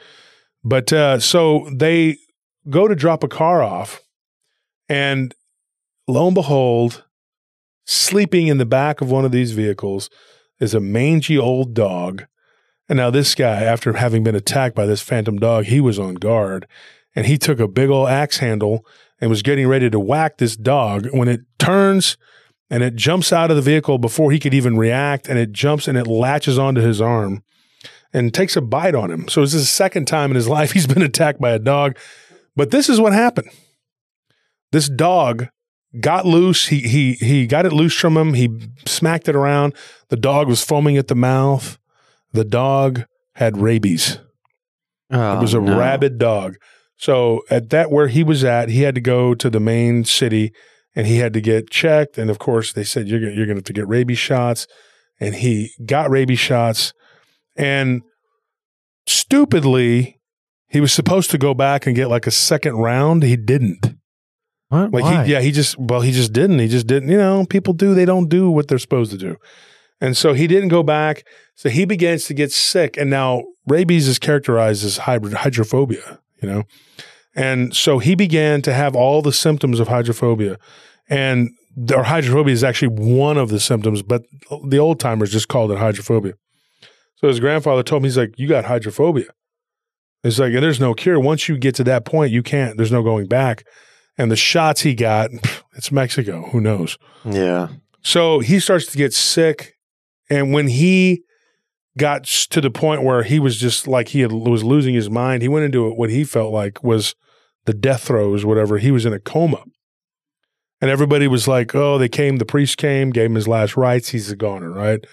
[0.64, 2.18] But uh, so they
[2.70, 4.02] go to drop a car off,
[4.90, 5.34] and
[6.08, 7.06] lo and behold,
[7.86, 10.10] sleeping in the back of one of these vehicles
[10.60, 12.26] is a mangy old dog.
[12.90, 16.16] And now, this guy, after having been attacked by this phantom dog, he was on
[16.16, 16.68] guard
[17.16, 18.86] and he took a big old axe handle
[19.20, 22.16] and was getting ready to whack this dog when it turns
[22.70, 25.88] and it jumps out of the vehicle before he could even react and it jumps
[25.88, 27.44] and it latches onto his arm
[28.14, 29.28] and takes a bite on him.
[29.28, 31.98] So this is the second time in his life he's been attacked by a dog.
[32.56, 33.50] But this is what happened.
[34.72, 35.48] This dog
[36.00, 36.68] got loose.
[36.68, 38.34] He he he got it loose from him.
[38.34, 38.50] He
[38.86, 39.76] smacked it around.
[40.10, 41.78] The dog was foaming at the mouth.
[42.34, 44.20] The dog had rabies.
[45.12, 45.78] Oh, it was a no.
[45.78, 46.58] rabid dog.
[46.98, 50.52] So at that where he was at, he had to go to the main city
[50.98, 52.18] and he had to get checked.
[52.18, 54.66] And of course, they said you're you're going to have to get rabies shots,
[55.20, 56.92] and he got rabies shots.
[57.56, 58.02] And
[59.06, 60.20] stupidly,
[60.68, 63.22] he was supposed to go back and get like a second round.
[63.22, 63.96] He didn't.
[64.70, 64.92] What?
[64.92, 65.24] Like Why?
[65.24, 66.58] he, yeah, he just well, he just didn't.
[66.58, 67.10] He just didn't.
[67.10, 67.94] You know, people do.
[67.94, 69.38] They don't do what they're supposed to do.
[70.02, 71.26] And so he didn't go back.
[71.56, 72.98] So he begins to get sick.
[72.98, 76.64] And now rabies is characterized as hybrid hydrophobia you know?
[77.36, 80.58] And so he began to have all the symptoms of hydrophobia.
[81.10, 81.52] And
[81.94, 84.24] or hydrophobia is actually one of the symptoms, but
[84.66, 86.34] the old timers just called it hydrophobia.
[87.16, 89.26] So his grandfather told him, he's like, You got hydrophobia.
[90.24, 91.20] It's like, and there's no cure.
[91.20, 93.66] Once you get to that point, you can't, there's no going back.
[94.18, 95.30] And the shots he got,
[95.76, 96.50] it's Mexico.
[96.52, 96.98] Who knows?
[97.24, 97.70] Yeah.
[98.02, 99.76] So he starts to get sick.
[100.30, 101.24] And when he
[101.98, 105.42] got to the point where he was just like he had, was losing his mind.
[105.42, 107.16] He went into what he felt like was
[107.66, 108.78] the death throes, whatever.
[108.78, 109.64] He was in a coma.
[110.80, 114.10] And everybody was like, oh, they came, the priest came, gave him his last rites.
[114.10, 115.04] He's a goner, right?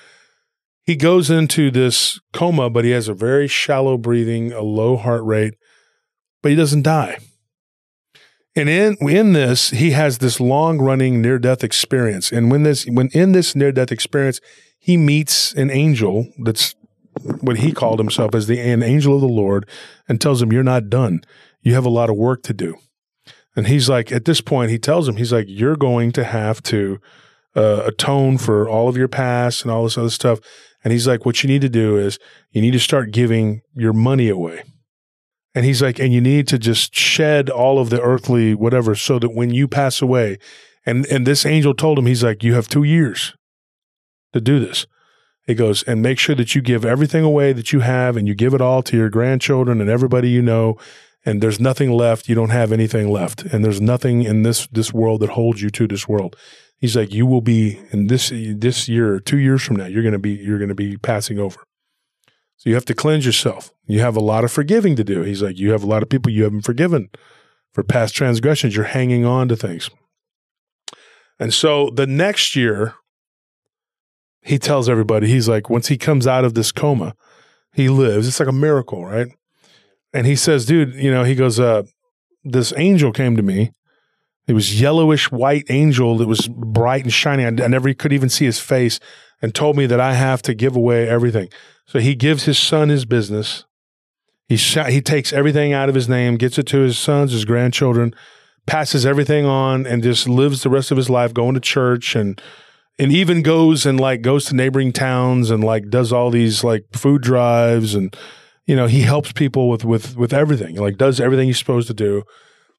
[0.82, 5.24] He goes into this coma, but he has a very shallow breathing, a low heart
[5.24, 5.54] rate,
[6.42, 7.18] but he doesn't die.
[8.56, 12.30] And in in this, he has this long running near death experience.
[12.30, 14.40] And when this when in this near death experience,
[14.78, 16.74] he meets an angel that's
[17.40, 19.68] what he called himself as the an angel of the Lord
[20.08, 21.22] and tells him, You're not done.
[21.62, 22.76] You have a lot of work to do.
[23.56, 26.62] And he's like, at this point, he tells him, he's like, You're going to have
[26.64, 27.00] to
[27.54, 30.40] uh, atone for all of your past and all this other stuff.
[30.82, 32.18] And he's like, What you need to do is
[32.50, 34.62] you need to start giving your money away.
[35.54, 39.20] And he's like, and you need to just shed all of the earthly whatever so
[39.20, 40.38] that when you pass away,
[40.84, 43.34] and and this angel told him, he's like, you have two years
[44.32, 44.86] to do this.
[45.46, 48.34] He goes, and make sure that you give everything away that you have and you
[48.34, 50.76] give it all to your grandchildren and everybody you know.
[51.24, 52.28] And there's nothing left.
[52.28, 53.44] You don't have anything left.
[53.44, 56.36] And there's nothing in this, this world that holds you to this world.
[56.78, 60.18] He's like, you will be in this, this year, two years from now, you're to
[60.18, 61.60] be, you're going to be passing over.
[62.56, 63.72] So you have to cleanse yourself.
[63.86, 65.22] You have a lot of forgiving to do.
[65.22, 67.08] He's like, you have a lot of people you haven't forgiven
[67.72, 68.76] for past transgressions.
[68.76, 69.90] You're hanging on to things.
[71.38, 72.94] And so the next year,
[74.42, 77.14] he tells everybody, he's like, once he comes out of this coma,
[77.72, 78.28] he lives.
[78.28, 79.28] It's like a miracle, right?
[80.14, 81.82] And he says, dude, you know, he goes, uh,
[82.44, 83.72] this angel came to me.
[84.46, 87.44] It was yellowish white angel that was bright and shiny.
[87.44, 89.00] I, I never could even see his face.
[89.42, 91.48] and told me that I have to give away everything.
[91.86, 93.64] So he gives his son his business.
[94.48, 97.44] He sh- he takes everything out of his name, gets it to his sons, his
[97.44, 98.14] grandchildren,
[98.66, 102.40] passes everything on, and just lives the rest of his life going to church and
[102.98, 106.84] and even goes and like goes to neighboring towns and like does all these like
[106.92, 108.16] food drives and
[108.66, 111.94] you know he helps people with with with everything like does everything he's supposed to
[111.94, 112.22] do.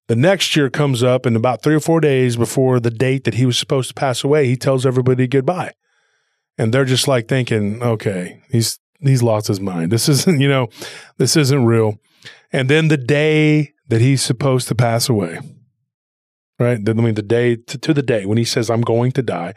[0.07, 3.33] The next year comes up and about three or four days before the date that
[3.33, 5.73] he was supposed to pass away he tells everybody goodbye.
[6.57, 9.91] And they're just like thinking okay he's he's lost his mind.
[9.91, 10.67] This isn't you know
[11.17, 11.99] this isn't real.
[12.51, 15.39] And then the day that he's supposed to pass away
[16.59, 16.79] right?
[16.87, 19.53] I mean the day to, to the day when he says i'm going to die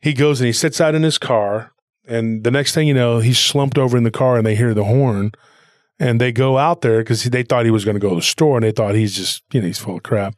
[0.00, 1.72] he goes and he sits out in his car
[2.06, 4.74] and the next thing you know he's slumped over in the car and they hear
[4.74, 5.32] the horn
[6.00, 8.22] and they go out there because they thought he was going to go to the
[8.22, 10.34] store and they thought he's just you know he's full of crap.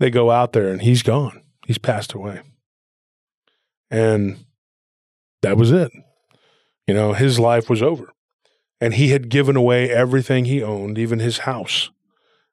[0.00, 1.40] They go out there and he's gone.
[1.66, 2.42] He's passed away.
[3.90, 4.44] And
[5.42, 5.92] that was it.
[6.86, 8.12] You know his life was over.
[8.80, 11.90] And he had given away everything he owned even his house.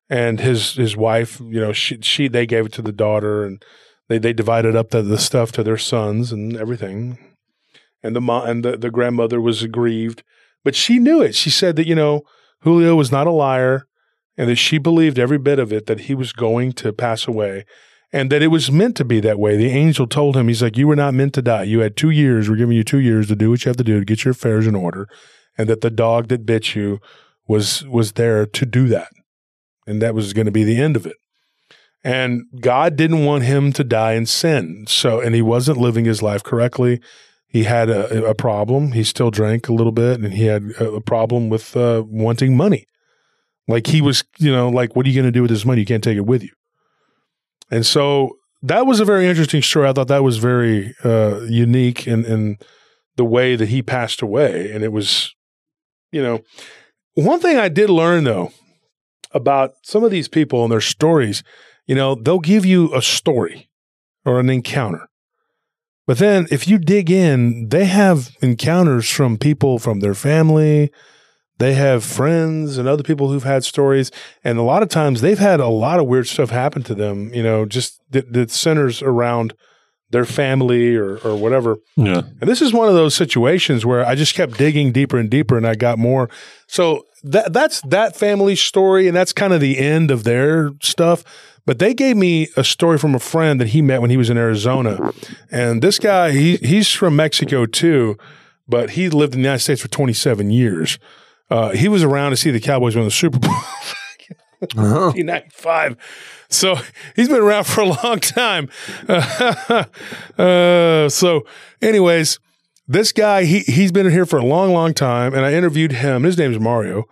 [0.08, 3.64] And his his wife you know she, she they gave it to the daughter and
[4.08, 7.18] they they divided up the, the stuff to their sons and everything.
[8.04, 10.22] And the mom and the, the grandmother was aggrieved.
[10.64, 11.34] But she knew it.
[11.34, 12.24] She said that you know
[12.66, 13.88] julio was not a liar
[14.38, 17.66] and that she believed every bit of it that he was going to pass away
[18.12, 20.78] and that it was meant to be that way the angel told him he's like
[20.78, 23.28] you were not meant to die you had two years we're giving you two years
[23.28, 25.08] to do what you have to do to get your affairs in order
[25.58, 27.00] and that the dog that bit you
[27.48, 29.10] was was there to do that
[29.88, 31.16] and that was going to be the end of it
[32.06, 34.86] and God didn't want him to die in sin.
[34.88, 37.02] So, and he wasn't living his life correctly.
[37.56, 38.92] He had a, a problem.
[38.92, 42.86] He still drank a little bit and he had a, problem with uh, wanting money.
[43.68, 45.80] Like he was, you know, like, what are you going to do with this money?
[45.80, 46.52] You can't take it with you.
[47.72, 49.88] And so that was a very interesting story.
[49.88, 52.58] I thought that was very uh, unique in, in
[53.16, 54.72] the way that he passed away.
[54.72, 55.34] And it was,
[56.12, 56.42] you know,
[57.14, 58.52] one thing I did learn though
[59.32, 61.42] about some of these people and their stories
[61.88, 63.70] you know, they'll give you a story
[64.26, 65.08] or an encounter.
[66.08, 70.92] But then if you dig in, they have encounters from people from their family.
[71.58, 74.12] They have friends and other people who've had stories.
[74.44, 77.34] And a lot of times they've had a lot of weird stuff happen to them,
[77.34, 79.54] you know, just that, that centers around
[80.12, 81.78] their family or, or whatever.
[81.96, 82.22] Yeah.
[82.40, 85.58] And this is one of those situations where I just kept digging deeper and deeper
[85.58, 86.30] and I got more.
[86.68, 91.24] So that that's that family story and that's kind of the end of their stuff.
[91.66, 94.30] But they gave me a story from a friend that he met when he was
[94.30, 95.12] in Arizona.
[95.50, 98.18] And this guy, he he's from Mexico too,
[98.68, 101.00] but he lived in the United States for 27 years.
[101.50, 103.52] Uh, he was around to see the Cowboys win the Super Bowl.
[104.74, 105.98] 1995.
[106.50, 106.76] So
[107.16, 108.70] he's been around for a long time.
[110.38, 111.46] uh, so,
[111.82, 112.40] anyways,
[112.88, 116.24] this guy he he's been here for a long, long time, and I interviewed him.
[116.24, 117.06] His name's Mario,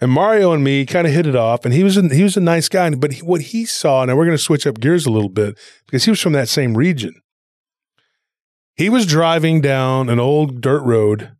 [0.00, 1.64] and Mario and me kind of hit it off.
[1.64, 4.16] And he was a, he was a nice guy, but he, what he saw, now
[4.16, 6.76] we're going to switch up gears a little bit because he was from that same
[6.76, 7.14] region.
[8.74, 11.32] He was driving down an old dirt road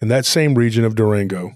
[0.00, 1.52] in that same region of Durango,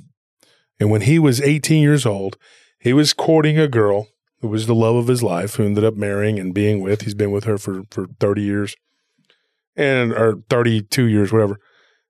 [0.78, 2.36] and when he was 18 years old,
[2.78, 4.08] he was courting a girl
[4.40, 7.02] who was the love of his life, who ended up marrying and being with.
[7.02, 8.76] He's been with her for for 30 years,
[9.76, 11.58] and or 32 years, whatever.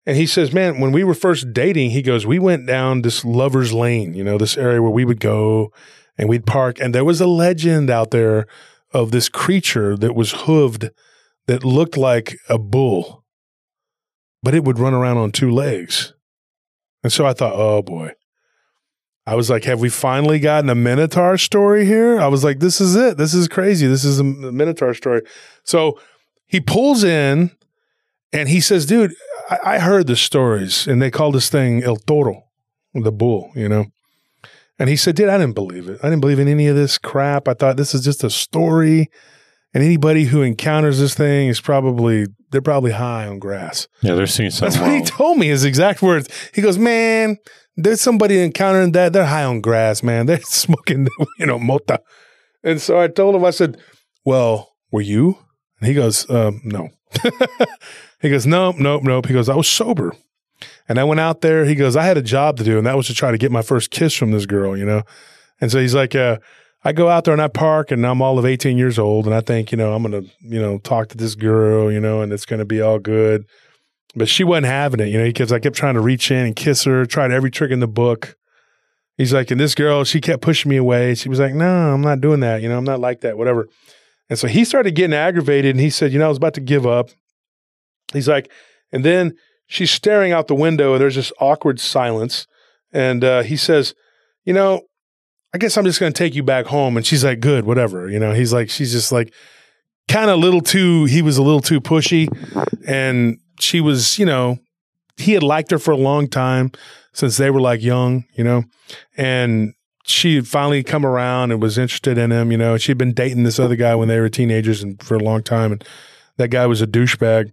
[0.07, 3.25] And he says, man, when we were first dating, he goes, we went down this
[3.25, 5.73] lover's lane, you know, this area where we would go
[6.17, 6.81] and we'd park.
[6.81, 8.47] And there was a legend out there
[8.93, 10.91] of this creature that was hooved
[11.47, 13.25] that looked like a bull,
[14.43, 16.15] but it would run around on two legs.
[17.03, 18.13] And so I thought, oh boy.
[19.27, 22.19] I was like, have we finally gotten a Minotaur story here?
[22.19, 23.17] I was like, this is it.
[23.17, 23.87] This is crazy.
[23.87, 25.23] This is a Minotaur story.
[25.63, 26.01] So
[26.47, 27.53] he pulls in
[28.33, 29.13] and he says, dude,
[29.51, 32.45] I, I heard the stories and they call this thing El Toro,
[32.95, 33.87] the bull, you know?
[34.79, 36.01] And he said, dude, I didn't believe it.
[36.03, 37.49] I didn't believe in any of this crap.
[37.49, 39.11] I thought this is just a story.
[39.75, 43.89] And anybody who encounters this thing is probably, they're probably high on grass.
[44.01, 44.81] Yeah, they're seeing something.
[44.81, 46.29] That's what he told me, his exact words.
[46.55, 47.37] He goes, man,
[47.77, 49.13] there's somebody encountering that.
[49.13, 50.27] They're high on grass, man.
[50.27, 51.09] They're smoking,
[51.39, 52.01] you know, mota.
[52.65, 53.79] And so I told him, I said,
[54.25, 55.39] well, were you?
[55.79, 56.89] And he goes, um, no.
[58.21, 59.27] he goes, nope, nope, nope.
[59.27, 60.13] He goes, I was sober.
[60.89, 61.65] And I went out there.
[61.65, 63.53] He goes, I had a job to do, and that was to try to get
[63.53, 65.03] my first kiss from this girl, you know?
[65.61, 66.39] And so he's like, uh,
[66.83, 69.35] I go out there and I park, and I'm all of 18 years old, and
[69.35, 72.23] I think, you know, I'm going to, you know, talk to this girl, you know,
[72.23, 73.45] and it's going to be all good.
[74.15, 76.57] But she wasn't having it, you know, because I kept trying to reach in and
[76.57, 78.37] kiss her, tried every trick in the book.
[79.17, 81.15] He's like, and this girl, she kept pushing me away.
[81.15, 82.63] She was like, no, I'm not doing that.
[82.63, 83.69] You know, I'm not like that, whatever.
[84.31, 86.61] And so he started getting aggravated and he said, you know, I was about to
[86.61, 87.11] give up.
[88.13, 88.51] He's like,
[88.93, 89.35] and then
[89.71, 92.47] she's staring out the window, and there's this awkward silence.
[92.93, 93.95] And uh, he says,
[94.45, 94.83] "You know,
[95.55, 98.11] I guess I'm just going to take you back home." And she's like, "Good, whatever."
[98.11, 99.33] You know, he's like, she's just like,
[100.09, 101.05] kind of a little too.
[101.05, 102.29] He was a little too pushy,
[102.87, 104.59] and she was, you know,
[105.17, 106.73] he had liked her for a long time
[107.13, 108.65] since they were like young, you know,
[109.17, 109.75] and
[110.11, 112.53] she had finally come around and was interested in him.
[112.53, 115.21] You know, she'd been dating this other guy when they were teenagers and for a
[115.21, 115.85] long time, and
[116.37, 117.53] that guy was a douchebag.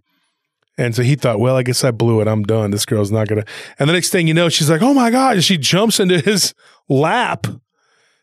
[0.76, 2.28] And so he thought, well, I guess I blew it.
[2.28, 2.70] I'm done.
[2.70, 3.44] This girl's not gonna.
[3.78, 5.34] And the next thing you know, she's like, oh my god!
[5.34, 6.54] And she jumps into his
[6.88, 7.46] lap,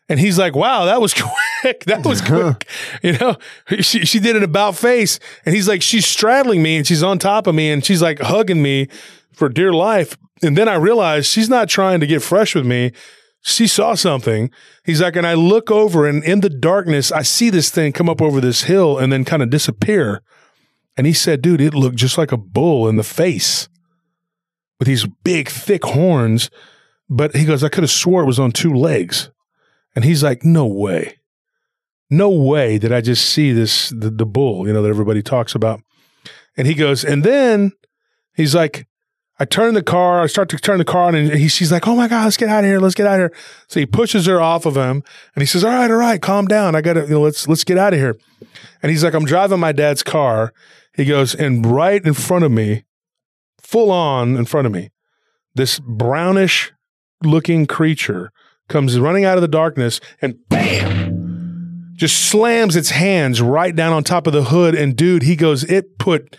[0.08, 1.14] and he's like, wow, that was
[1.62, 1.84] quick.
[1.84, 2.66] That was quick.
[3.02, 3.36] you know,
[3.80, 7.18] she she did an about face, and he's like, she's straddling me, and she's on
[7.18, 8.88] top of me, and she's like hugging me
[9.32, 10.16] for dear life.
[10.42, 12.92] And then I realized she's not trying to get fresh with me
[13.48, 14.50] she saw something.
[14.84, 18.08] He's like, and I look over and in the darkness, I see this thing come
[18.08, 20.20] up over this hill and then kind of disappear.
[20.96, 23.68] And he said, dude, it looked just like a bull in the face
[24.80, 26.50] with these big, thick horns.
[27.08, 29.30] But he goes, I could have swore it was on two legs.
[29.94, 31.20] And he's like, no way.
[32.10, 35.54] No way did I just see this, the, the bull, you know, that everybody talks
[35.54, 35.80] about.
[36.56, 37.70] And he goes, and then
[38.34, 38.88] he's like,
[39.38, 41.86] I turn the car, I start to turn the car on, and he, she's like,
[41.86, 42.80] Oh my God, let's get out of here.
[42.80, 43.38] Let's get out of here.
[43.68, 45.02] So he pushes her off of him
[45.34, 46.74] and he says, All right, all right, calm down.
[46.74, 48.16] I gotta, you know, let's, let's get out of here.
[48.82, 50.52] And he's like, I'm driving my dad's car.
[50.94, 52.84] He goes, and right in front of me,
[53.60, 54.90] full on in front of me,
[55.54, 56.72] this brownish
[57.22, 58.30] looking creature
[58.68, 64.04] comes running out of the darkness and bam, just slams its hands right down on
[64.04, 64.74] top of the hood.
[64.74, 66.36] And dude, he goes, It put,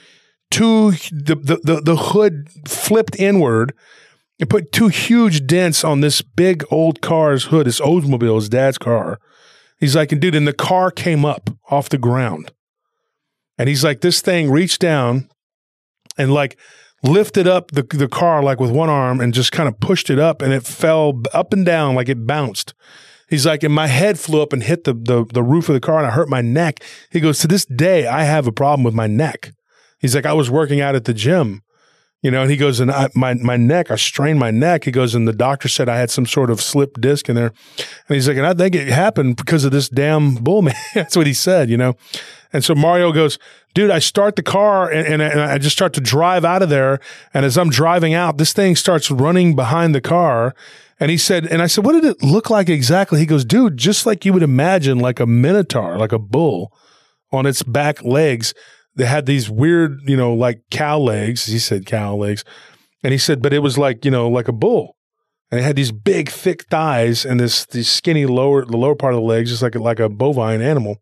[0.49, 3.73] two the, the, the, the hood flipped inward
[4.39, 8.77] and put two huge dents on this big old car's hood, this Oldsmobile, his dad's
[8.77, 9.19] car.
[9.79, 12.51] He's like, and dude, and the car came up off the ground.
[13.57, 15.29] And he's like, this thing reached down
[16.17, 16.57] and like
[17.03, 20.19] lifted up the, the car like with one arm and just kind of pushed it
[20.19, 22.73] up and it fell up and down like it bounced.
[23.29, 25.81] He's like, and my head flew up and hit the, the, the roof of the
[25.81, 26.81] car and I hurt my neck.
[27.11, 29.51] He goes, to this day, I have a problem with my neck.
[29.99, 31.63] He's like, I was working out at the gym,
[32.21, 34.85] you know, and he goes, and I, my, my neck, I strained my neck.
[34.85, 37.53] He goes, and the doctor said I had some sort of slip disc in there.
[37.77, 40.75] And he's like, and I think it happened because of this damn bull man.
[40.93, 41.95] That's what he said, you know?
[42.51, 43.37] And so Mario goes,
[43.73, 46.69] dude, I start the car and, and, and, I just start to drive out of
[46.69, 46.99] there.
[47.33, 50.55] And as I'm driving out, this thing starts running behind the car.
[50.99, 53.19] And he said, and I said, what did it look like exactly?
[53.19, 56.73] He goes, dude, just like you would imagine, like a minotaur, like a bull
[57.31, 58.53] on its back legs
[58.97, 61.45] they had these weird, you know, like cow legs.
[61.45, 62.43] He said cow legs.
[63.03, 64.95] And he said, but it was like, you know, like a bull.
[65.49, 69.13] And it had these big, thick thighs and this these skinny lower the lower part
[69.13, 70.97] of the legs, just like like a bovine animal.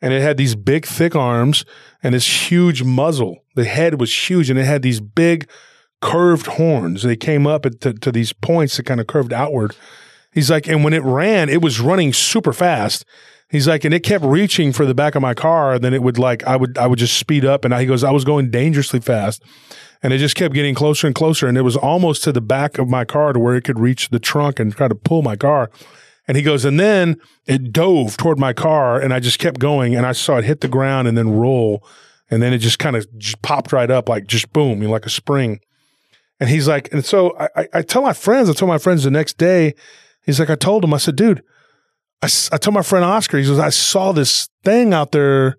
[0.00, 1.64] And it had these big, thick arms
[2.02, 3.38] and this huge muzzle.
[3.56, 5.48] The head was huge, and it had these big,
[6.00, 7.02] curved horns.
[7.02, 9.74] They came up at, to, to these points that kind of curved outward.
[10.32, 13.04] He's like, and when it ran, it was running super fast.
[13.54, 15.74] He's like, and it kept reaching for the back of my car.
[15.74, 17.64] And then it would like, I would, I would just speed up.
[17.64, 19.44] And he goes, I was going dangerously fast.
[20.02, 21.46] And it just kept getting closer and closer.
[21.46, 24.08] And it was almost to the back of my car to where it could reach
[24.08, 25.70] the trunk and try to pull my car.
[26.26, 29.00] And he goes, and then it dove toward my car.
[29.00, 29.94] And I just kept going.
[29.94, 31.86] And I saw it hit the ground and then roll.
[32.32, 33.06] And then it just kind of
[33.42, 35.60] popped right up, like just boom, you know, like a spring.
[36.40, 39.12] And he's like, and so I, I tell my friends, I told my friends the
[39.12, 39.76] next day,
[40.26, 41.44] he's like, I told him, I said, dude,
[42.24, 45.56] I, I told my friend Oscar, he goes, I saw this thing out there,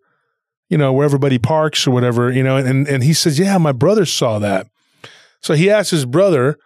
[0.68, 3.72] you know, where everybody parks or whatever, you know, and, and he says, yeah, my
[3.72, 4.68] brother saw that.
[5.42, 6.58] So he asked his brother,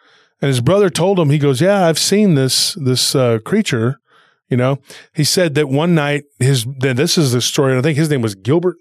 [0.41, 3.99] and his brother told him, he goes, yeah, I've seen this, this uh, creature,
[4.47, 4.79] you know.
[5.13, 8.21] He said that one night, his, then this is the story, I think his name
[8.21, 8.77] was Gilbert.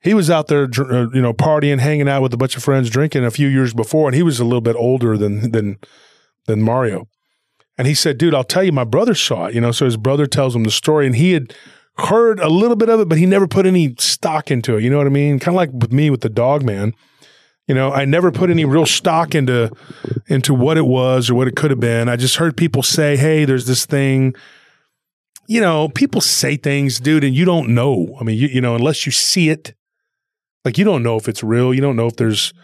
[0.00, 2.88] He was out there, uh, you know, partying, hanging out with a bunch of friends,
[2.88, 5.78] drinking a few years before, and he was a little bit older than, than,
[6.46, 7.08] than Mario.
[7.82, 9.72] And he said, dude, I'll tell you, my brother saw it, you know.
[9.72, 11.52] So his brother tells him the story, and he had
[11.98, 14.84] heard a little bit of it, but he never put any stock into it.
[14.84, 15.40] You know what I mean?
[15.40, 16.94] Kind of like with me with the dog man.
[17.66, 19.72] You know, I never put any real stock into
[20.28, 22.08] into what it was or what it could have been.
[22.08, 24.36] I just heard people say, "Hey, there's this thing."
[25.48, 28.16] You know, people say things, dude, and you don't know.
[28.20, 29.74] I mean, you, you know, unless you see it,
[30.64, 31.74] like you don't know if it's real.
[31.74, 32.54] You don't know if there's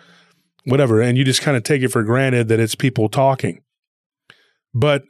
[0.62, 3.62] whatever, and you just kind of take it for granted that it's people talking.
[4.78, 5.02] But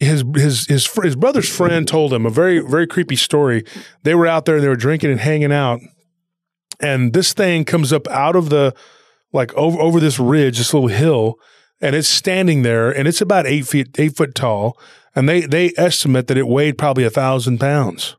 [0.00, 3.64] his his his his brother's friend told him a very very creepy story.
[4.02, 5.80] They were out there and they were drinking and hanging out,
[6.80, 8.74] and this thing comes up out of the
[9.32, 11.34] like over over this ridge, this little hill,
[11.80, 14.78] and it's standing there, and it's about eight feet eight foot tall,
[15.14, 18.16] and they they estimate that it weighed probably a thousand pounds.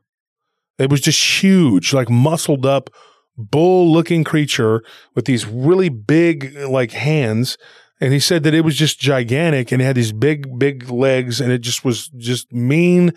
[0.78, 2.90] It was just huge, like muscled up
[3.36, 4.82] bull looking creature
[5.14, 7.58] with these really big like hands.
[8.00, 11.40] And he said that it was just gigantic and it had these big, big legs
[11.40, 13.12] and it just was just mean,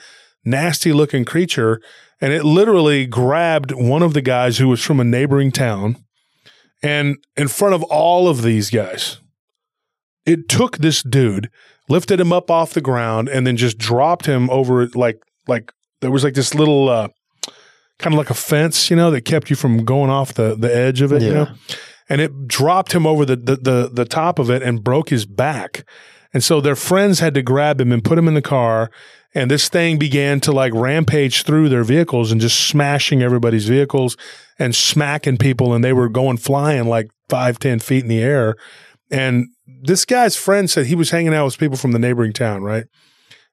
[0.45, 1.81] nasty looking creature.
[2.21, 5.97] And it literally grabbed one of the guys who was from a neighboring town
[6.81, 9.19] and in front of all of these guys,
[10.25, 11.49] it took this dude,
[11.89, 16.11] lifted him up off the ground, and then just dropped him over like like there
[16.11, 17.09] was like this little uh,
[17.97, 20.73] kind of like a fence, you know, that kept you from going off the the
[20.73, 21.33] edge of it, you Yeah.
[21.33, 21.47] know.
[22.09, 25.25] And it dropped him over the, the the the top of it and broke his
[25.25, 25.85] back.
[26.33, 28.91] And so their friends had to grab him and put him in the car.
[29.35, 34.17] And this thing began to like rampage through their vehicles and just smashing everybody's vehicles
[34.57, 35.73] and smacking people.
[35.73, 38.55] And they were going flying like five, ten feet in the air.
[39.11, 39.47] And
[39.83, 42.85] this guy's friend said he was hanging out with people from the neighboring town, right?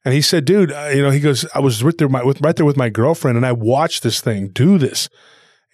[0.04, 2.40] And he said, "Dude, uh, you know," he goes, "I was right there, my, with,
[2.40, 5.08] right there with my girlfriend, and I watched this thing do this."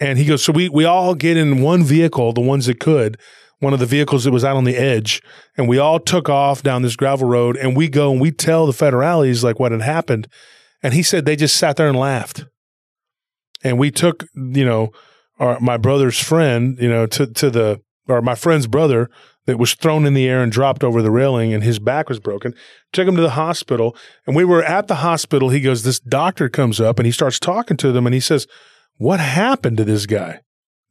[0.02, 3.16] And he goes, "So we we all get in one vehicle, the ones that could,
[3.60, 5.22] one of the vehicles that was out on the edge,
[5.56, 8.66] and we all took off down this gravel road, and we go and we tell
[8.66, 10.26] the federales like what had happened."
[10.82, 12.44] And he said they just sat there and laughed.
[13.62, 14.90] And we took, you know,
[15.38, 19.08] our, my brother's friend, you know, to to the or my friend's brother
[19.46, 22.18] that was thrown in the air and dropped over the railing and his back was
[22.18, 22.54] broken.
[22.92, 23.96] Took him to the hospital.
[24.26, 25.50] And we were at the hospital.
[25.50, 28.48] He goes, This doctor comes up and he starts talking to them and he says,
[28.96, 30.40] What happened to this guy?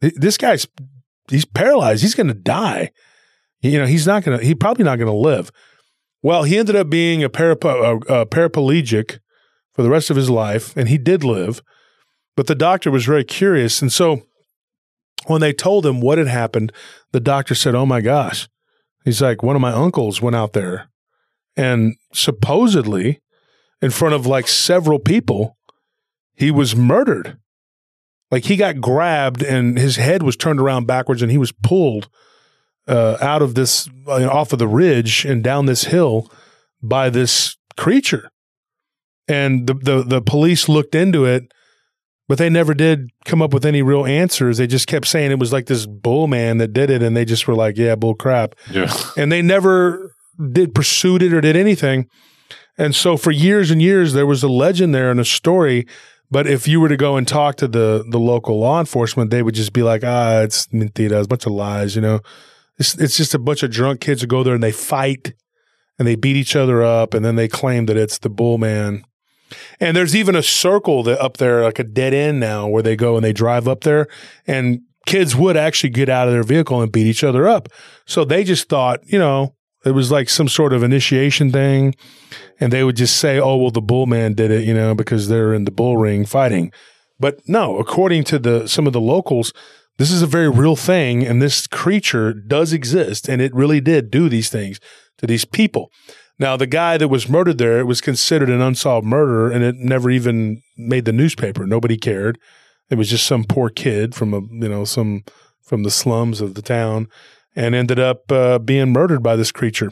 [0.02, 0.68] This guy's
[1.30, 2.02] he's paralyzed.
[2.02, 2.92] He's gonna die.
[3.62, 5.52] You know, he's not gonna he's probably not gonna live.
[6.24, 9.20] Well, he ended up being a, parap- a, a paraplegic
[9.74, 11.64] for the rest of his life, and he did live.
[12.36, 13.82] But the doctor was very curious.
[13.82, 14.22] And so
[15.26, 16.72] when they told him what had happened,
[17.12, 18.48] the doctor said, Oh my gosh.
[19.04, 20.92] He's like, One of my uncles went out there
[21.56, 23.22] and supposedly,
[23.82, 25.58] in front of like several people,
[26.34, 27.38] he was murdered.
[28.32, 32.10] Like he got grabbed and his head was turned around backwards and he was pulled
[32.88, 36.32] uh, out of this, uh, off of the ridge and down this hill
[36.82, 38.32] by this creature.
[39.28, 41.52] And the, the, the police looked into it
[42.32, 44.58] but they never did come up with any real answers.
[44.58, 47.26] They just kept saying it was like this bull man that did it, and they
[47.26, 48.90] just were like, "Yeah, bull crap," Yeah.
[49.18, 50.14] and they never
[50.54, 52.08] did pursued it or did anything.
[52.78, 55.86] And so for years and years, there was a legend there and a story.
[56.32, 59.44] But if you were to go and talk to the the local law enforcement, they
[59.44, 62.22] would just be like, "Ah, it's mentira, it's a bunch of lies," you know.
[62.80, 65.34] It's it's just a bunch of drunk kids who go there and they fight
[66.00, 69.04] and they beat each other up, and then they claim that it's the bull man.
[69.80, 72.96] And there's even a circle that up there, like a dead end now, where they
[72.96, 74.08] go and they drive up there,
[74.48, 77.68] and kids would actually get out of their vehicle and beat each other up.
[78.06, 79.56] So they just thought, you know,
[79.86, 81.96] it was like some sort of initiation thing,
[82.60, 85.28] and they would just say, "Oh, well, the bull man did it," you know, because
[85.28, 86.72] they're in the bull ring fighting.
[87.20, 89.54] But no, according to the some of the locals,
[89.98, 94.12] this is a very real thing, and this creature does exist, and it really did
[94.12, 94.80] do these things
[95.18, 95.92] to these people.
[96.40, 99.76] Now, the guy that was murdered there it was considered an unsolved murder, and it
[99.76, 101.68] never even made the newspaper.
[101.68, 102.40] Nobody cared.
[102.90, 105.24] It was just some poor kid from a you know some
[105.62, 107.08] from the slums of the town,
[107.56, 109.92] and ended up uh, being murdered by this creature.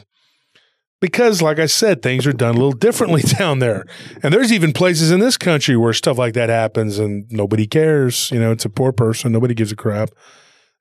[1.00, 3.84] Because, like I said, things are done a little differently down there,
[4.22, 8.30] and there's even places in this country where stuff like that happens, and nobody cares.
[8.30, 9.32] You know, it's a poor person.
[9.32, 10.10] Nobody gives a crap,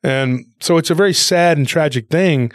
[0.04, 2.52] and so it's a very sad and tragic thing.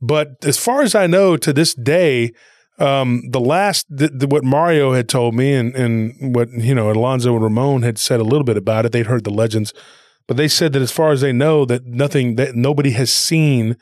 [0.00, 2.32] But as far as I know, to this day,
[2.78, 7.42] um, the last what Mario had told me, and and what you know, Alonzo and
[7.42, 8.92] Ramon had said a little bit about it.
[8.92, 9.72] They'd heard the legends,
[10.26, 13.76] but they said that as far as they know, that nothing that nobody has seen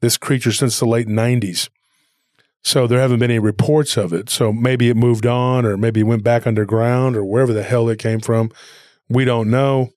[0.00, 1.68] this creature since the late '90s.
[2.62, 4.28] So there haven't been any reports of it.
[4.28, 7.88] So maybe it moved on, or maybe it went back underground, or wherever the hell
[7.88, 8.50] it came from.
[9.08, 9.90] We don't know.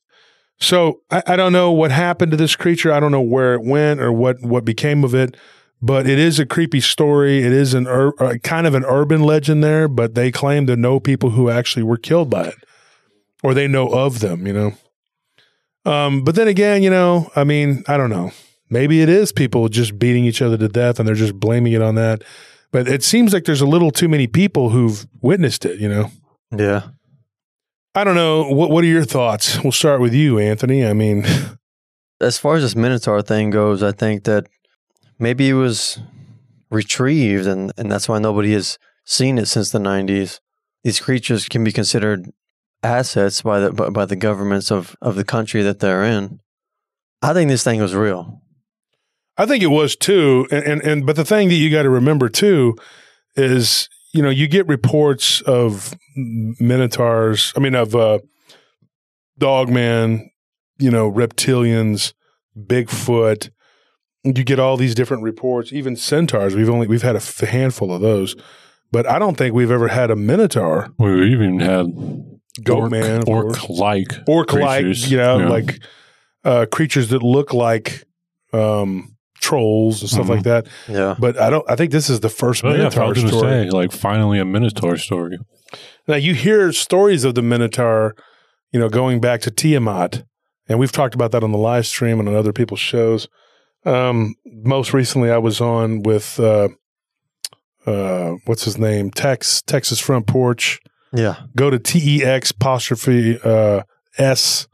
[0.59, 2.91] So I, I don't know what happened to this creature.
[2.91, 5.35] I don't know where it went or what what became of it.
[5.81, 7.39] But it is a creepy story.
[7.39, 9.87] It is an ur- uh, kind of an urban legend there.
[9.87, 12.55] But they claim to know people who actually were killed by it,
[13.41, 14.45] or they know of them.
[14.45, 14.73] You know.
[15.85, 18.31] Um, but then again, you know, I mean, I don't know.
[18.69, 21.81] Maybe it is people just beating each other to death, and they're just blaming it
[21.81, 22.23] on that.
[22.71, 25.79] But it seems like there's a little too many people who've witnessed it.
[25.79, 26.11] You know.
[26.55, 26.89] Yeah.
[27.95, 28.47] I don't know.
[28.49, 29.63] What What are your thoughts?
[29.63, 30.85] We'll start with you, Anthony.
[30.85, 31.25] I mean,
[32.21, 34.47] As far as this Minotaur thing goes, I think that
[35.19, 35.99] maybe it was
[36.69, 40.39] retrieved and, and that's why nobody has seen it since the 90s.
[40.83, 42.29] These creatures can be considered
[42.83, 46.39] assets by the by, by the governments of, of the country that they're in.
[47.21, 48.41] I think this thing was real.
[49.37, 50.47] I think it was too.
[50.51, 52.75] And, and, and but the thing that you got to remember too
[53.35, 58.19] is, you know, you get reports of minotaurs, I mean, of uh,
[59.37, 60.29] dogman,
[60.77, 62.13] you know, reptilians,
[62.57, 63.49] Bigfoot.
[64.23, 66.53] You get all these different reports, even centaurs.
[66.53, 68.35] We've only we've had a handful of those,
[68.91, 73.19] but I don't think we've ever had a minotaur, We even had goat orc, man,
[73.19, 73.59] of course.
[73.59, 75.49] orc like orc like, you know, Yeah.
[75.49, 75.79] like
[76.43, 78.03] uh, creatures that look like
[78.53, 80.29] um, trolls and stuff Mhm.
[80.29, 80.67] like that.
[80.87, 81.15] Yeah.
[81.19, 81.69] But I don't.
[81.69, 83.41] I think this is the first Oh, yeah, I minotaur was story.
[83.65, 85.37] say, like, finally a Minotaur story.
[86.07, 88.15] Now you hear stories of the Minotaur,
[88.71, 90.23] you know, going back to Tiamat,
[90.67, 93.27] and we've talked about that on the live stream and on other people's shows.
[93.85, 96.69] Um, most recently, I was on with uh,
[97.85, 100.79] uh, what's his name, Tex Texas Front Porch.
[101.13, 101.35] Yeah.
[101.55, 103.83] Go to T E X apostrophe uh,
[104.17, 104.67] S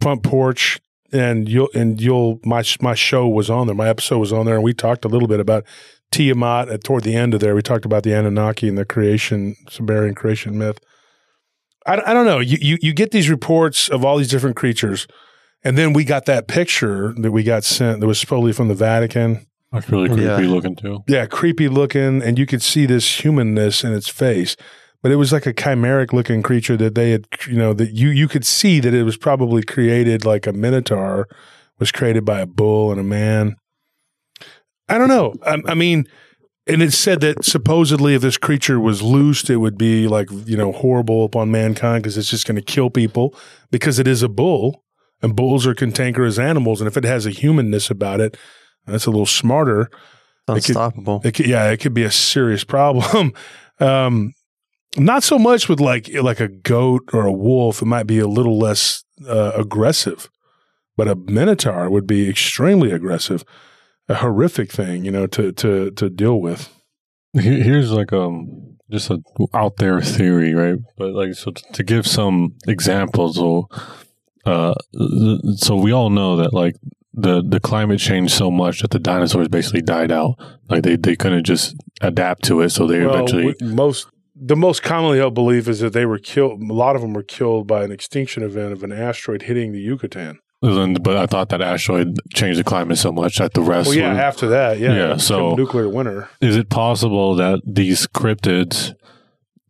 [0.00, 0.80] Front Porch,
[1.12, 3.76] and you'll and you'll my my show was on there.
[3.76, 5.64] My episode was on there, and we talked a little bit about
[6.10, 6.68] Tiamat.
[6.68, 10.14] At toward the end of there, we talked about the Anunnaki and the creation Sumerian
[10.14, 10.78] creation myth.
[11.86, 12.40] I, I don't know.
[12.40, 15.06] You, you you get these reports of all these different creatures,
[15.62, 18.74] and then we got that picture that we got sent that was supposedly from the
[18.74, 19.46] Vatican.
[19.72, 20.38] That's really creepy Yeah.
[20.38, 21.04] looking, too.
[21.06, 24.56] Yeah, creepy looking, and you could see this humanness in its face.
[25.02, 28.08] But it was like a chimeric looking creature that they had, you know, that you
[28.08, 31.28] you could see that it was probably created like a minotaur
[31.78, 33.54] was created by a bull and a man.
[34.88, 35.34] I don't know.
[35.44, 36.06] I, I mean,
[36.66, 40.56] and it said that supposedly if this creature was loosed, it would be like you
[40.56, 43.34] know horrible upon mankind because it's just going to kill people
[43.70, 44.82] because it is a bull,
[45.22, 48.36] and bulls are cantankerous animals, and if it has a humanness about it,
[48.86, 49.88] that's a little smarter.
[50.46, 51.20] could- Unstoppable.
[51.24, 53.32] It could, yeah, it could be a serious problem.
[53.78, 54.32] um,
[54.96, 57.82] not so much with like like a goat or a wolf.
[57.82, 60.30] It might be a little less uh, aggressive,
[60.96, 63.44] but a minotaur would be extremely aggressive.
[64.08, 66.70] A horrific thing, you know, to to to deal with.
[67.34, 69.20] Here's like um just a
[69.52, 70.78] out there theory, right?
[70.96, 73.68] But like so to give some examples, so
[74.46, 74.74] uh,
[75.56, 76.76] so we all know that like
[77.12, 80.36] the the climate changed so much that the dinosaurs basically died out.
[80.70, 83.54] Like they they couldn't just adapt to it, so they Well, eventually.
[83.60, 84.06] most
[84.40, 86.60] the most commonly held belief is that they were killed.
[86.62, 89.80] A lot of them were killed by an extinction event of an asteroid hitting the
[89.80, 90.38] Yucatan.
[90.60, 93.88] but I thought that asteroid changed the climate so much that the rest.
[93.88, 96.28] Well, yeah, were- after that, yeah, Yeah, so- nuclear winter.
[96.40, 98.92] is it possible that these cryptids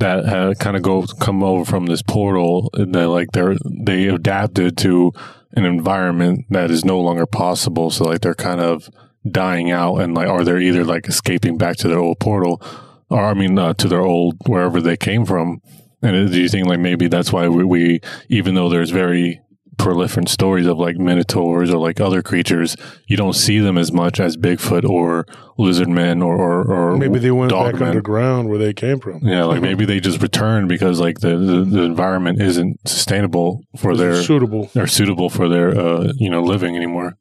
[0.00, 4.76] that kind of go come over from this portal and that like they're they adapted
[4.78, 5.12] to
[5.54, 8.88] an environment that is no longer possible so like they're kind of
[9.28, 12.62] dying out and like are they're either like escaping back to their old portal
[13.10, 15.60] or i mean uh, to their old wherever they came from
[16.02, 19.40] and uh, do you think like maybe that's why we, we even though there's very
[19.76, 24.18] proliferant stories of like minotaurs or like other creatures you don't see them as much
[24.18, 25.24] as bigfoot or
[25.56, 27.86] lizard men or or, or Maybe they went back dogmen.
[27.88, 29.20] underground where they came from.
[29.22, 33.92] Yeah, like maybe they just returned because like the, the, the environment isn't sustainable for
[33.92, 34.68] Is their suitable.
[34.74, 37.16] or suitable for their uh you know living anymore.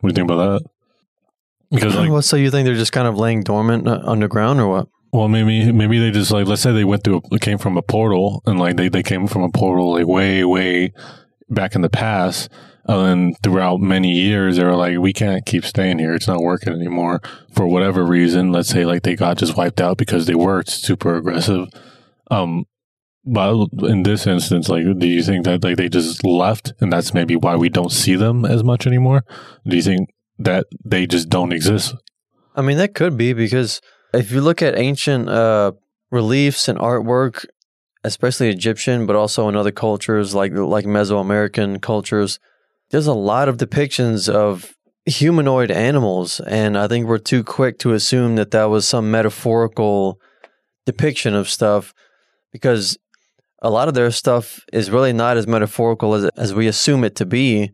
[0.00, 0.70] What do you think about that?
[1.70, 4.68] Because like well, so you think they're just kind of laying dormant uh, underground or
[4.68, 4.88] what?
[5.12, 7.82] Well maybe maybe they just like let's say they went through a, came from a
[7.82, 10.92] portal and like they, they came from a portal like way way
[11.48, 12.50] back in the past.
[12.90, 16.14] And then throughout many years they were like we can't keep staying here.
[16.14, 17.20] It's not working anymore.
[17.52, 21.16] For whatever reason let's say like they got just wiped out because they were super
[21.16, 21.68] aggressive.
[22.30, 22.64] Um
[23.24, 27.12] but in this instance like do you think that like they just left and that's
[27.12, 29.24] maybe why we don't see them as much anymore?
[29.66, 31.94] Do you think that they just don't exist?
[32.54, 33.80] I mean, that could be because
[34.12, 35.72] if you look at ancient uh,
[36.10, 37.46] reliefs and artwork,
[38.04, 42.38] especially Egyptian, but also in other cultures like like Mesoamerican cultures,
[42.90, 47.92] there's a lot of depictions of humanoid animals, and I think we're too quick to
[47.92, 50.20] assume that that was some metaphorical
[50.86, 51.92] depiction of stuff
[52.52, 52.98] because
[53.60, 57.14] a lot of their stuff is really not as metaphorical as as we assume it
[57.16, 57.72] to be.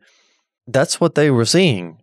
[0.66, 1.98] That's what they were seeing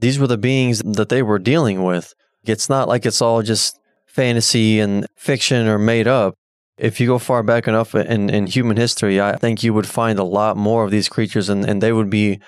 [0.00, 2.14] these were the beings that they were dealing with.
[2.44, 6.34] It's not like it's all just fantasy and fiction or made up.
[6.76, 10.18] If you go far back enough in, in human history, I think you would find
[10.18, 12.40] a lot more of these creatures and, and they would be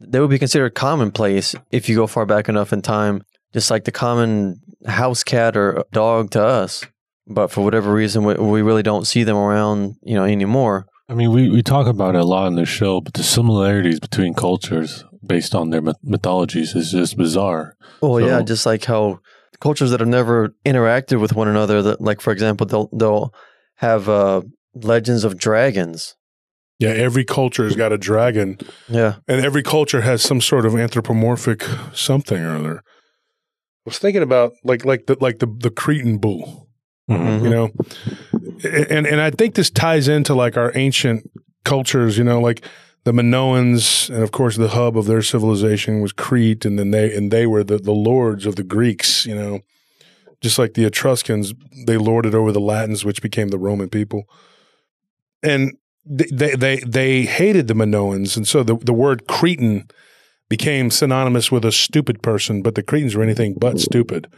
[0.00, 3.22] they would be considered commonplace if you go far back enough in time,
[3.52, 6.84] just like the common house cat or dog to us.
[7.26, 10.86] But for whatever reason, we, we really don't see them around, you know, anymore.
[11.08, 13.98] I mean, we, we talk about it a lot in the show, but the similarities
[13.98, 17.74] between cultures based on their myth- mythologies is just bizarre.
[18.00, 19.20] Well, yeah, just like how
[19.60, 23.34] cultures that have never interacted with one another, that like for example, they'll they'll
[23.76, 24.42] have uh,
[24.74, 26.14] legends of dragons.
[26.80, 28.56] Yeah, every culture has got a dragon,
[28.88, 32.76] Yeah, and every culture has some sort of anthropomorphic something or other.
[32.78, 32.82] I
[33.90, 36.68] was thinking about like like the like the the Cretan bull,
[37.10, 37.42] Mhm.
[37.42, 37.70] you know,
[38.88, 41.28] and and I think this ties into like our ancient
[41.64, 42.64] cultures, you know, like
[43.08, 47.16] the Minoans, and of course the hub of their civilization was Crete, and then they
[47.16, 49.60] and they were the, the lords of the Greeks, you know.
[50.42, 51.54] Just like the Etruscans,
[51.86, 54.28] they lorded over the Latins, which became the Roman people.
[55.42, 59.88] And they they they hated the Minoans, and so the, the word Cretan
[60.50, 64.28] became synonymous with a stupid person, but the Cretans were anything but stupid.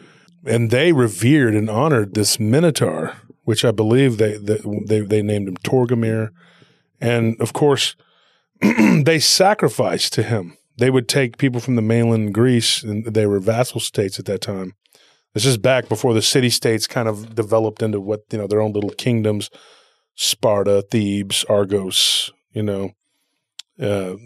[0.47, 5.57] And they revered and honored this Minotaur, which I believe they they they named him
[5.57, 6.31] Torgemir.
[7.01, 7.97] And of course,
[9.05, 10.57] they sacrificed to him.
[10.77, 14.41] They would take people from the mainland Greece, and they were vassal states at that
[14.41, 14.75] time.
[15.35, 18.61] This is back before the city states kind of developed into what you know their
[18.61, 19.51] own little kingdoms:
[20.15, 22.33] Sparta, Thebes, Argos.
[22.53, 22.91] You know,
[23.81, 24.17] uh,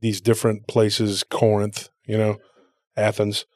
[0.00, 1.88] these different places, Corinth.
[2.04, 2.36] You know,
[2.96, 3.46] Athens.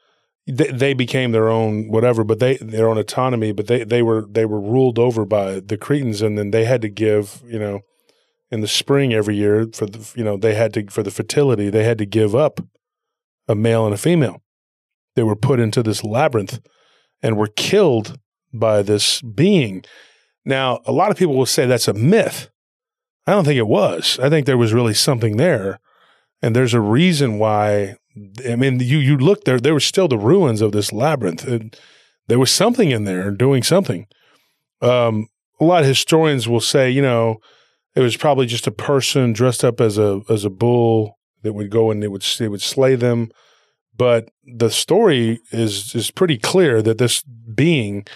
[0.46, 3.52] They, they became their own whatever, but they their own autonomy.
[3.52, 6.82] But they they were they were ruled over by the Cretans, and then they had
[6.82, 7.80] to give you know
[8.52, 11.70] in the spring every year for the you know they had to for the fertility
[11.70, 12.60] they had to give up
[13.48, 14.42] a male and a female.
[15.16, 16.60] They were put into this labyrinth
[17.22, 18.18] and were killed
[18.52, 19.84] by this being.
[20.44, 22.50] Now, a lot of people will say that's a myth.
[23.26, 24.18] I don't think it was.
[24.20, 25.80] I think there was really something there.
[26.40, 27.96] And there's a reason why
[28.48, 31.44] I mean you you look there there were still the ruins of this labyrinth.
[31.44, 31.76] And
[32.28, 34.06] there was something in there doing something.
[34.80, 35.28] Um,
[35.60, 37.38] a lot of historians will say, you know,
[37.94, 41.70] it was probably just a person dressed up as a as a bull that would
[41.70, 43.30] go and it would it would slay them.
[43.96, 48.06] But the story is is pretty clear that this being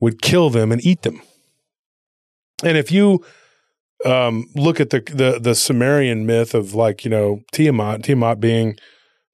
[0.00, 1.22] would kill them and eat them.
[2.62, 3.24] And if you
[4.04, 8.76] um, look at the, the the Sumerian myth of like you know Tiamat, Tiamat being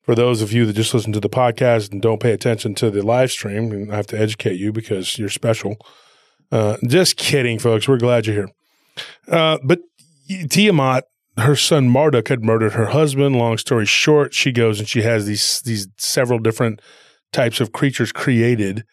[0.03, 2.91] for those of you that just listen to the podcast and don't pay attention to
[2.91, 5.77] the live stream, and I have to educate you because you're special.
[6.51, 7.89] Uh, just kidding, folks.
[7.89, 8.49] We're glad you're here.
[9.29, 9.81] Uh, but
[10.29, 11.05] Tiamat,
[11.37, 13.37] her son Marduk had murdered her husband.
[13.37, 16.81] Long story short, she goes and she has these these several different
[17.33, 18.85] types of creatures created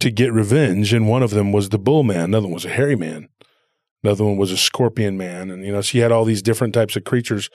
[0.00, 2.24] to get revenge, and one of them was the bull man.
[2.24, 3.28] Another one was a hairy man.
[4.02, 6.96] Another one was a scorpion man, and you know she had all these different types
[6.96, 7.48] of creatures.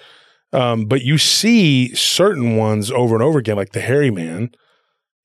[0.53, 4.51] Um, but you see certain ones over and over again, like the hairy man.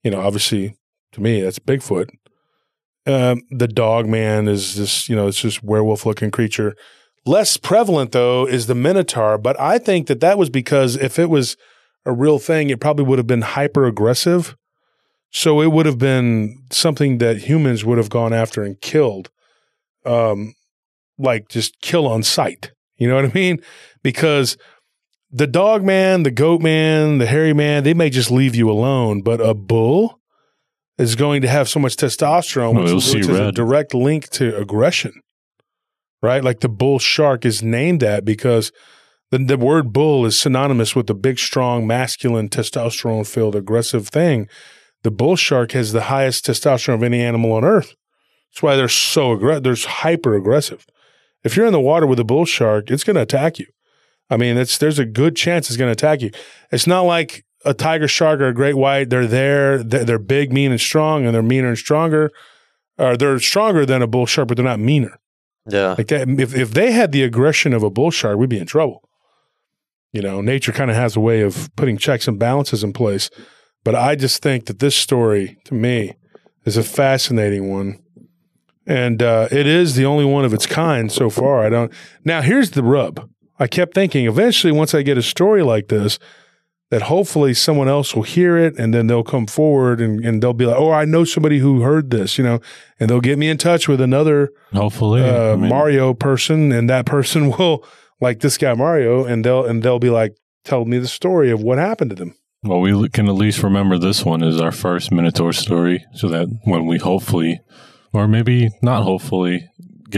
[0.05, 0.76] You know, obviously,
[1.12, 2.11] to me, that's Bigfoot.
[3.07, 6.76] Um, the dog man is this, you know, it's just werewolf looking creature.
[7.27, 11.29] Less prevalent though is the Minotaur, but I think that that was because if it
[11.29, 11.57] was
[12.05, 14.57] a real thing, it probably would have been hyper aggressive.
[15.33, 19.31] So it would have been something that humans would have gone after and killed,
[20.05, 20.55] um,
[21.18, 22.70] like just kill on sight.
[22.97, 23.61] You know what I mean?
[24.05, 24.57] Because
[25.29, 29.22] the dog man, the goat man, the hairy man, they may just leave you alone,
[29.22, 30.20] but a bull
[30.97, 35.20] is going to have so much testosterone, which, which is a direct link to aggression
[36.23, 36.43] right?
[36.43, 38.73] Like the bull shark is named that because
[39.31, 44.49] the, the word bull is synonymous with the big, strong, masculine, testosterone filled, aggressive thing.
[45.03, 47.95] The bull shark has the highest testosterone of any animal on earth.
[48.53, 49.62] That's why they're so aggressive.
[49.62, 50.87] They're hyper aggressive.
[51.45, 53.67] If you're in the water with a bull shark, it's going to attack you.
[54.29, 56.31] I mean, there's a good chance it's going to attack you.
[56.73, 59.11] It's not like a tiger shark or a great white.
[59.11, 59.83] They're there.
[59.83, 62.33] They're big, mean, and strong, and they're meaner and stronger.
[62.99, 65.19] Or they're stronger than a bull shark, but they're not meaner.
[65.69, 65.95] Yeah.
[65.99, 68.67] Like that, if, if they had the aggression of a bull shark, we'd be in
[68.67, 69.03] trouble.
[70.12, 73.31] You know, nature kind of has a way of putting checks and balances in place.
[73.85, 76.14] But I just think that this story, to me,
[76.64, 78.03] is a fascinating one.
[78.87, 81.64] And uh, it is the only one of its kind so far.
[81.64, 81.93] I don't.
[82.25, 83.29] Now, here's the rub.
[83.59, 86.19] I kept thinking eventually, once I get a story like this,
[86.91, 90.53] that hopefully someone else will hear it and then they'll come forward and, and they'll
[90.53, 92.61] be like, oh, I know somebody who heard this, you know,
[93.01, 96.89] and they'll get me in touch with another hopefully uh, I mean, Mario person, and
[96.89, 97.84] that person will
[98.20, 101.62] like this guy Mario, and they'll and they'll be like, tell me the story of
[101.62, 102.37] what happened to them.
[102.62, 106.49] Well, we can at least remember this one is our first Minotaur story, so that
[106.64, 107.61] when we hopefully,
[108.12, 109.68] or maybe not hopefully,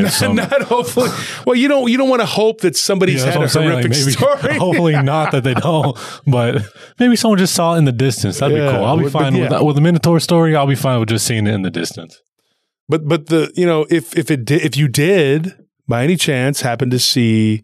[0.03, 0.37] get some.
[0.37, 1.11] not hopefully.
[1.47, 1.91] Well, you don't.
[1.91, 4.59] You don't want to hope that somebody's yeah, had a saying, horrific like maybe, story.
[4.59, 5.97] hopefully not that they don't,
[6.27, 6.63] but
[6.99, 8.39] maybe someone just saw it in the distance.
[8.39, 8.85] That'd yeah, be cool.
[8.85, 9.53] I'll be fine yeah.
[9.55, 10.55] with with the Minotaur story.
[10.57, 12.21] I'll be fine with just seeing it in the distance.
[12.89, 15.55] But but the you know if if it did if you did
[15.87, 17.63] by any chance happen to see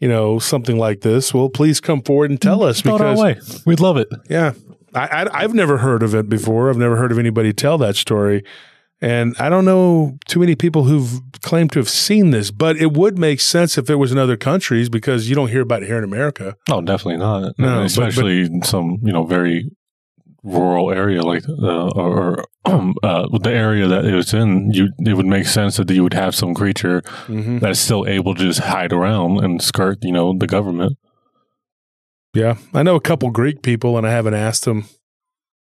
[0.00, 3.18] you know something like this, well, please come forward and tell mm, us Throw because
[3.18, 3.40] way.
[3.66, 4.08] we'd love it.
[4.28, 4.52] Yeah,
[4.94, 6.70] I, I I've never heard of it before.
[6.70, 8.44] I've never heard of anybody tell that story.
[9.02, 12.92] And I don't know too many people who've claimed to have seen this, but it
[12.92, 15.86] would make sense if it was in other countries because you don't hear about it
[15.86, 16.56] here in America.
[16.70, 17.58] Oh, definitely not.
[17.58, 19.72] No, especially but, but, some you know very
[20.44, 25.14] rural area like uh, or um, uh, the area that it was in, you it
[25.14, 27.58] would make sense that you would have some creature mm-hmm.
[27.58, 30.96] that is still able to just hide around and skirt, you know, the government.
[32.34, 34.84] Yeah, I know a couple Greek people, and I haven't asked them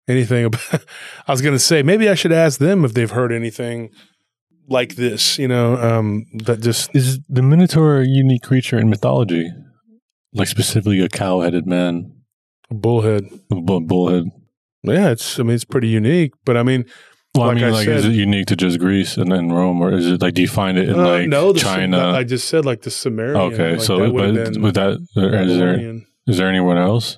[0.07, 0.85] anything about.
[1.27, 3.89] I was going to say maybe I should ask them if they've heard anything
[4.67, 5.37] like this.
[5.37, 9.49] You know, um, that just Is the Minotaur a unique creature in mythology?
[10.33, 12.13] Like specifically a cow-headed man,
[12.69, 13.23] a bullhead.
[13.51, 14.25] a bull- bullhead.
[14.83, 15.39] Yeah, it's.
[15.39, 16.31] I mean, it's pretty unique.
[16.45, 16.85] But I mean,
[17.35, 19.81] Well, Like I mean, I like, is it unique to just Greece and then Rome,
[19.81, 22.11] or is it like do you find it in uh, like no, the, China?
[22.11, 23.35] I just said like the Sumerian.
[23.53, 27.17] okay, like so that but been with that, is there is there anyone else?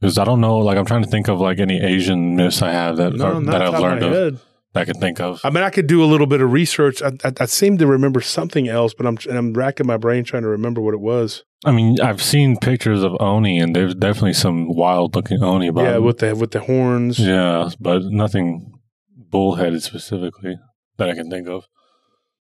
[0.00, 0.58] Because I don't know.
[0.58, 3.40] Like I'm trying to think of like any Asian myths I have that No, are,
[3.44, 4.38] that I've learned of head.
[4.72, 5.40] that I can think of.
[5.44, 7.02] I mean, I could do a little bit of research.
[7.02, 10.24] I, I, I seem to remember something else, but I'm and I'm racking my brain
[10.24, 11.44] trying to remember what it was.
[11.66, 15.68] I mean, I've seen pictures of Oni, and there's definitely some wild looking Oni.
[15.68, 16.04] About yeah, them.
[16.04, 17.18] with the with the horns.
[17.18, 18.72] yeah, but nothing
[19.14, 20.56] bullheaded specifically
[20.96, 21.64] that I can think of.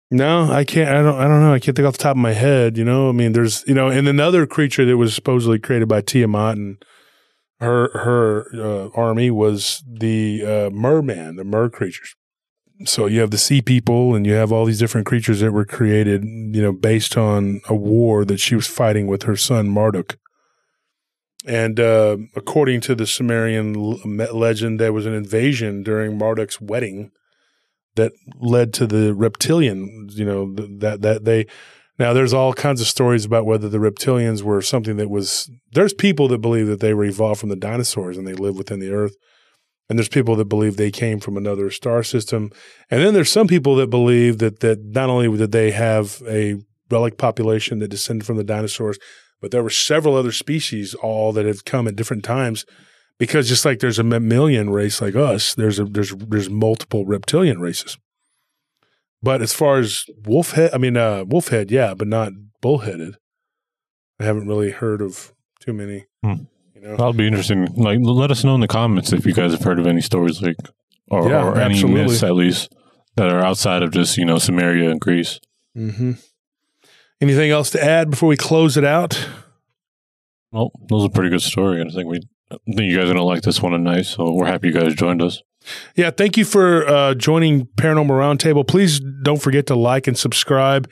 [0.10, 0.90] No, I can't.
[0.90, 1.16] I don't.
[1.16, 1.54] I don't know.
[1.54, 2.78] I can't think off the top of my head.
[2.78, 6.02] You know, I mean, there's you know, and another creature that was supposedly created by
[6.02, 6.84] Tiamat and
[7.62, 12.16] her her uh, army was the uh, merman, the mer creatures.
[12.86, 15.66] So you have the sea people, and you have all these different creatures that were
[15.66, 20.18] created, you know, based on a war that she was fighting with her son Marduk.
[21.46, 27.12] And uh, according to the Sumerian legend, there was an invasion during Marduk's wedding
[27.96, 30.08] that led to the reptilian.
[30.12, 31.46] You know that that they
[32.02, 35.50] now there's all kinds of stories about whether the reptilians were something that was.
[35.72, 38.80] There's people that believe that they were evolved from the dinosaurs and they live within
[38.80, 39.16] the earth,
[39.88, 42.50] and there's people that believe they came from another star system,
[42.90, 46.56] and then there's some people that believe that that not only did they have a
[46.90, 48.98] relic population that descended from the dinosaurs,
[49.40, 52.66] but there were several other species all that have come at different times
[53.20, 57.62] because just like there's a mammalian race like us, there's a there's there's multiple reptilian
[57.62, 57.96] races.
[59.24, 63.16] But as far as wolf head, I mean uh, wolf head, yeah, but not bullheaded.
[64.20, 66.06] I haven't really heard of too many.
[66.24, 66.44] Hmm.
[66.76, 67.66] You know, That'll be interesting.
[67.76, 70.42] Like, let us know in the comments if you guys have heard of any stories
[70.42, 70.56] like,
[71.10, 72.04] or, Yeah, or any absolutely.
[72.06, 72.74] myths at least
[73.16, 75.40] that are outside of just you know Sumeria and Greece.
[75.76, 76.14] hmm
[77.20, 79.28] Anything else to add before we close it out?
[80.52, 82.20] Well, that was a pretty good story, and I think we,
[82.52, 84.04] I think you guys are gonna like this one tonight.
[84.08, 85.42] So we're happy you guys joined us.
[85.96, 88.68] Yeah, thank you for uh, joining Paranormal Roundtable.
[88.68, 90.90] Please don't forget to like and subscribe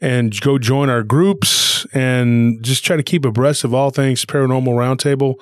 [0.00, 4.74] and go join our groups and just try to keep abreast of all things Paranormal
[4.74, 5.34] Roundtable.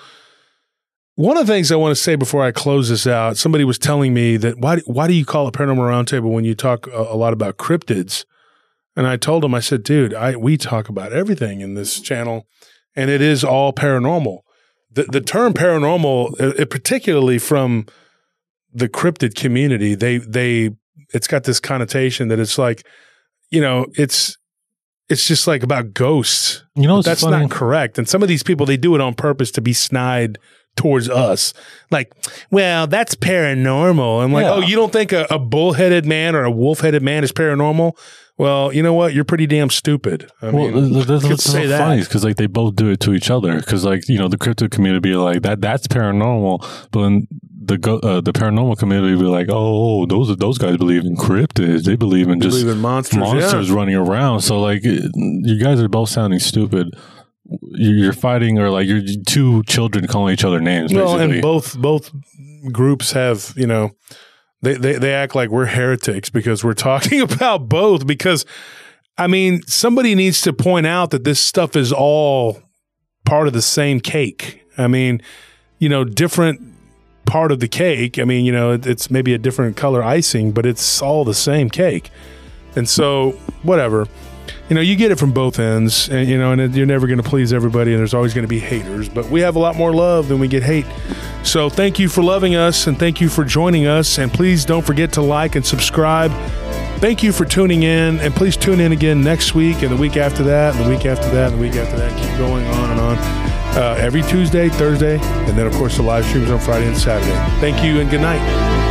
[1.14, 3.78] One of the things I want to say before I close this out, somebody was
[3.78, 6.90] telling me that why why do you call it Paranormal Roundtable when you talk a,
[6.90, 8.26] a lot about cryptids?
[8.94, 12.46] And I told him, I said, dude, I we talk about everything in this channel,
[12.94, 14.40] and it is all paranormal.
[14.90, 17.86] The the term paranormal, uh, uh, particularly from
[18.76, 20.70] the cryptid community, they they
[21.14, 22.86] it's got this connotation that it's like,
[23.50, 24.36] you know, it's
[25.08, 26.64] it's just like about ghosts.
[26.74, 27.42] You know, That's funny.
[27.42, 27.96] not correct.
[27.98, 30.38] And some of these people they do it on purpose to be snide
[30.76, 31.54] towards us.
[31.90, 32.12] Like,
[32.50, 34.22] well, that's paranormal.
[34.22, 34.54] I'm like, Yeah.
[34.54, 37.96] oh, you don't think a, a bullheaded man or a wolf-headed man is paranormal?
[38.38, 39.14] Well, you know what?
[39.14, 40.30] You're pretty damn stupid.
[40.42, 41.78] I well, mean, th- th- that's say so that.
[41.78, 43.56] funny because like they both do it to each other.
[43.56, 46.58] Because like you know the crypto community be like that that's paranormal,
[46.90, 47.26] but then
[47.66, 51.84] the uh, the paranormal community be like, oh, those those guys believe in cryptids.
[51.84, 53.18] They believe in just believe in monsters.
[53.18, 54.40] monsters running around.
[54.40, 56.88] So like you guys are both sounding stupid.
[57.44, 60.90] You- You're fighting, or like you're two children calling each other names.
[60.92, 60.98] Yeah.
[61.04, 61.34] Well, basically.
[61.36, 62.10] and both both
[62.72, 63.90] groups have, you know,
[64.62, 68.06] they, they they act like we're heretics because we're talking about both.
[68.06, 68.44] Because
[69.18, 72.60] I mean, somebody needs to point out that this stuff is all
[73.24, 74.62] part of the same cake.
[74.76, 75.22] I mean,
[75.78, 76.60] you know, different
[77.26, 78.18] part of the cake.
[78.18, 81.34] I mean, you know, it, it's maybe a different color icing, but it's all the
[81.34, 82.10] same cake.
[82.74, 84.06] And so, whatever.
[84.68, 87.22] You know, you get it from both ends, and you know, and you're never going
[87.22, 89.08] to please everybody, and there's always going to be haters.
[89.08, 90.86] But we have a lot more love than we get hate.
[91.42, 94.18] So, thank you for loving us, and thank you for joining us.
[94.18, 96.32] And please don't forget to like and subscribe.
[96.98, 100.16] Thank you for tuning in, and please tune in again next week, and the week
[100.16, 102.10] after that, and the week after that, and the week after that.
[102.18, 103.45] Keep going on and on.
[103.76, 107.60] Uh, every Tuesday, Thursday, and then of course the live streams on Friday and Saturday.
[107.60, 108.85] Thank you, and good night.